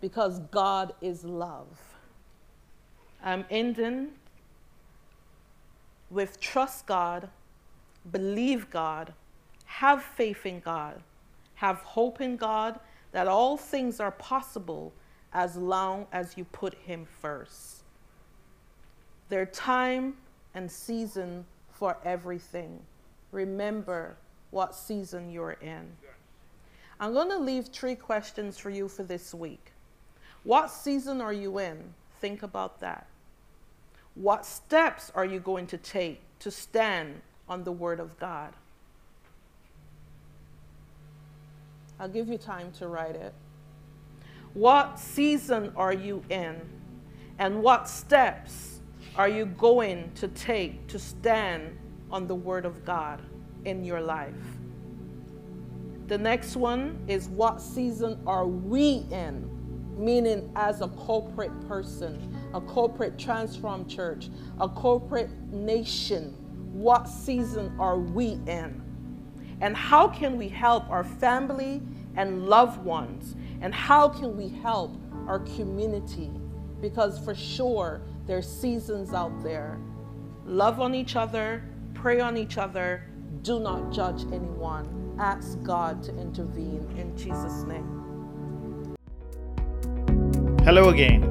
because 0.00 0.38
God 0.50 0.94
is 1.02 1.24
love. 1.24 1.93
I'm 3.24 3.46
ending 3.50 4.10
with 6.10 6.38
trust 6.40 6.86
God, 6.86 7.30
believe 8.12 8.70
God, 8.70 9.14
have 9.64 10.02
faith 10.02 10.44
in 10.44 10.60
God, 10.60 11.02
have 11.54 11.78
hope 11.78 12.20
in 12.20 12.36
God 12.36 12.78
that 13.12 13.26
all 13.26 13.56
things 13.56 13.98
are 13.98 14.10
possible 14.10 14.92
as 15.32 15.56
long 15.56 16.06
as 16.12 16.36
you 16.36 16.44
put 16.44 16.74
Him 16.74 17.06
first. 17.20 17.82
There 19.30 19.46
time 19.46 20.14
and 20.54 20.70
season 20.70 21.46
for 21.72 21.96
everything. 22.04 22.78
Remember 23.32 24.16
what 24.50 24.74
season 24.74 25.30
you're 25.30 25.56
in. 25.62 25.90
I'm 27.00 27.12
going 27.14 27.30
to 27.30 27.38
leave 27.38 27.68
three 27.68 27.96
questions 27.96 28.58
for 28.58 28.70
you 28.70 28.86
for 28.86 29.02
this 29.02 29.34
week. 29.34 29.72
What 30.44 30.70
season 30.70 31.20
are 31.20 31.32
you 31.32 31.58
in? 31.58 31.82
Think 32.20 32.42
about 32.42 32.80
that. 32.80 33.06
What 34.14 34.46
steps 34.46 35.10
are 35.14 35.24
you 35.24 35.40
going 35.40 35.66
to 35.68 35.78
take 35.78 36.20
to 36.40 36.50
stand 36.50 37.20
on 37.48 37.64
the 37.64 37.72
Word 37.72 38.00
of 38.00 38.18
God? 38.18 38.52
I'll 41.98 42.08
give 42.08 42.28
you 42.28 42.38
time 42.38 42.72
to 42.78 42.88
write 42.88 43.16
it. 43.16 43.34
What 44.54 44.98
season 44.98 45.72
are 45.76 45.92
you 45.92 46.22
in? 46.28 46.60
And 47.38 47.62
what 47.62 47.88
steps 47.88 48.80
are 49.16 49.28
you 49.28 49.46
going 49.46 50.10
to 50.16 50.28
take 50.28 50.86
to 50.88 50.98
stand 50.98 51.76
on 52.10 52.26
the 52.26 52.34
Word 52.34 52.64
of 52.64 52.84
God 52.84 53.20
in 53.64 53.84
your 53.84 54.00
life? 54.00 54.34
The 56.06 56.18
next 56.18 56.56
one 56.56 57.02
is 57.08 57.28
what 57.28 57.60
season 57.60 58.20
are 58.26 58.46
we 58.46 59.06
in? 59.10 59.50
Meaning, 59.96 60.50
as 60.54 60.80
a 60.80 60.88
corporate 60.88 61.68
person, 61.68 62.33
a 62.54 62.60
corporate 62.60 63.18
transform 63.18 63.86
church, 63.86 64.30
a 64.60 64.68
corporate 64.68 65.30
nation, 65.52 66.32
what 66.72 67.08
season 67.08 67.74
are 67.78 67.98
we 67.98 68.38
in? 68.46 68.80
And 69.60 69.76
how 69.76 70.08
can 70.08 70.38
we 70.38 70.48
help 70.48 70.88
our 70.88 71.04
family 71.04 71.82
and 72.16 72.46
loved 72.46 72.82
ones? 72.84 73.34
And 73.60 73.74
how 73.74 74.08
can 74.08 74.36
we 74.36 74.48
help 74.48 74.96
our 75.26 75.40
community? 75.40 76.30
Because 76.80 77.18
for 77.24 77.34
sure, 77.34 78.02
there's 78.26 78.48
seasons 78.48 79.12
out 79.12 79.42
there. 79.42 79.78
Love 80.46 80.80
on 80.80 80.94
each 80.94 81.16
other, 81.16 81.64
pray 81.92 82.20
on 82.20 82.36
each 82.36 82.56
other, 82.56 83.04
do 83.42 83.58
not 83.58 83.90
judge 83.90 84.22
anyone. 84.32 85.16
Ask 85.18 85.60
God 85.62 86.02
to 86.04 86.16
intervene 86.18 86.86
in 86.96 87.16
Jesus' 87.16 87.64
name. 87.64 88.04
Hello 90.64 90.88
again, 90.88 91.30